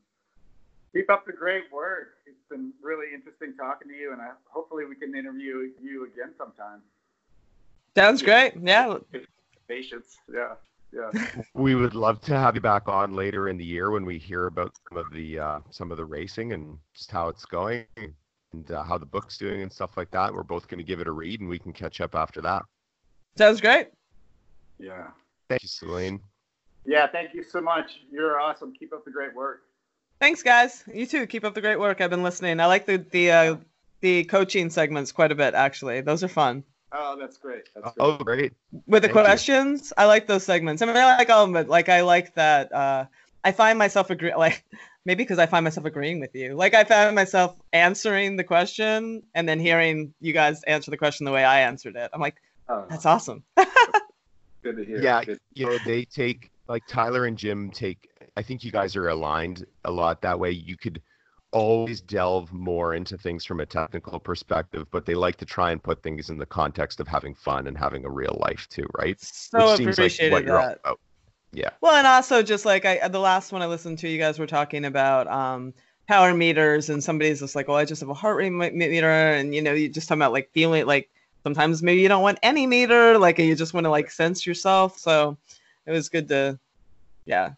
[0.94, 2.10] keep up the great work.
[2.26, 6.34] It's been really interesting talking to you, and I, hopefully we can interview you again
[6.38, 6.82] sometime.
[7.96, 8.54] Sounds great.
[8.62, 8.98] Yeah.
[9.68, 10.18] Patience.
[10.32, 10.54] Yeah.
[10.94, 11.42] Yeah.
[11.54, 14.48] we would love to have you back on later in the year when we hear
[14.48, 17.86] about some of the uh, some of the racing and just how it's going
[18.54, 20.34] and uh, how the book's doing and stuff like that.
[20.34, 22.64] We're both going to give it a read and we can catch up after that.
[23.38, 23.90] Sounds great.
[24.80, 25.08] Yeah.
[25.50, 26.20] Thank you, Selene.
[26.86, 28.02] Yeah, thank you so much.
[28.12, 28.74] You're awesome.
[28.74, 29.64] Keep up the great work.
[30.20, 30.84] Thanks, guys.
[30.94, 31.28] You too.
[31.28, 32.02] Keep up the great work.
[32.02, 32.60] I've been listening.
[32.60, 33.56] I like the the uh,
[34.02, 35.54] the coaching segments quite a bit.
[35.54, 36.64] Actually, those are fun.
[36.92, 37.70] Oh, that's great.
[37.76, 37.96] That's great.
[38.00, 38.54] Oh, great.
[38.88, 40.04] With the Thank questions, you.
[40.04, 40.82] I like those segments.
[40.82, 42.74] I mean, I like all of them, but like I like that.
[42.74, 43.06] Uh,
[43.44, 44.64] I find myself agree like
[45.06, 46.56] maybe because I find myself agreeing with you.
[46.56, 51.26] Like I found myself answering the question and then hearing you guys answer the question
[51.26, 52.10] the way I answered it.
[52.14, 52.36] I'm like,
[52.68, 52.86] oh.
[52.90, 53.44] that's awesome.
[54.64, 55.02] Good to hear.
[55.02, 55.40] Yeah, Good.
[55.54, 58.10] you know, they take like Tyler and Jim take.
[58.38, 60.52] I think you guys are aligned a lot that way.
[60.52, 61.02] You could
[61.52, 65.82] always delve more into things from a technical perspective, but they like to try and
[65.82, 69.20] put things in the context of having fun and having a real life too, right?
[69.20, 70.80] So Which appreciated like that.
[71.52, 71.70] Yeah.
[71.82, 74.46] Well, and also just like I, the last one I listened to, you guys were
[74.46, 75.74] talking about um,
[76.08, 79.56] power meters, and somebody's just like, "Well, I just have a heart rate meter," and
[79.56, 81.10] you know, you just talking about like feeling like
[81.44, 84.98] sometimes maybe you don't want any meter like you just want to like sense yourself.
[84.98, 85.38] So
[85.86, 86.60] it was good to
[87.26, 87.54] yeah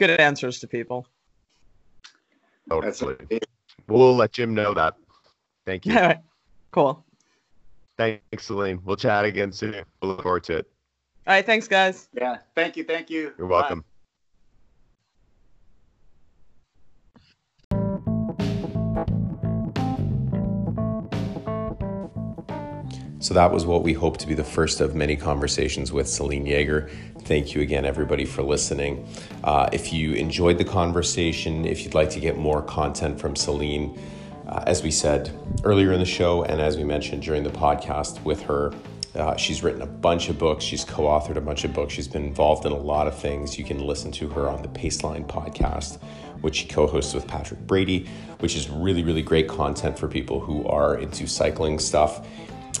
[0.00, 1.06] good answers to people.
[2.68, 3.16] Totally.
[3.86, 4.94] we'll let jim know that.
[5.66, 5.94] Thank you.
[5.96, 6.18] All right.
[6.70, 7.04] Cool.
[7.98, 8.80] Thanks selene.
[8.84, 9.74] We'll chat again soon.
[10.00, 10.70] We'll look forward to it.
[11.26, 11.44] All right.
[11.44, 12.08] Thanks guys.
[12.14, 12.38] Yeah.
[12.54, 12.84] Thank you.
[12.84, 13.34] Thank you.
[13.36, 13.80] You're welcome.
[13.80, 13.86] Bye.
[23.30, 26.46] So that was what we hope to be the first of many conversations with Selene
[26.46, 26.90] Yeager.
[27.20, 29.06] Thank you again, everybody, for listening.
[29.44, 33.96] Uh, if you enjoyed the conversation, if you'd like to get more content from Selene,
[34.48, 35.30] uh, as we said
[35.62, 38.72] earlier in the show, and as we mentioned during the podcast with her,
[39.14, 40.64] uh, she's written a bunch of books.
[40.64, 41.92] She's co authored a bunch of books.
[41.92, 43.56] She's been involved in a lot of things.
[43.56, 46.02] You can listen to her on the Paceline podcast,
[46.40, 48.08] which she co hosts with Patrick Brady,
[48.40, 52.26] which is really, really great content for people who are into cycling stuff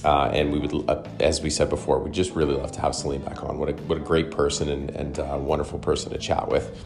[0.04, 2.94] uh, and we would, uh, as we said before, we just really love to have
[2.94, 3.58] Selene back on.
[3.58, 6.84] What a, what a great person and, and uh, wonderful person to chat with.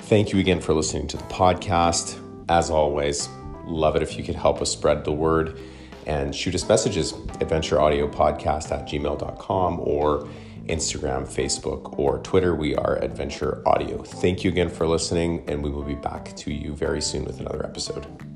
[0.00, 2.18] Thank you again for listening to the podcast.
[2.48, 3.28] As always,
[3.64, 5.58] love it if you could help us spread the word
[6.06, 10.28] and shoot us messages, adventureaudiopodcast at gmail.com or
[10.66, 12.54] Instagram, Facebook, or Twitter.
[12.54, 14.02] We are Adventure Audio.
[14.02, 17.40] Thank you again for listening, and we will be back to you very soon with
[17.40, 18.29] another episode.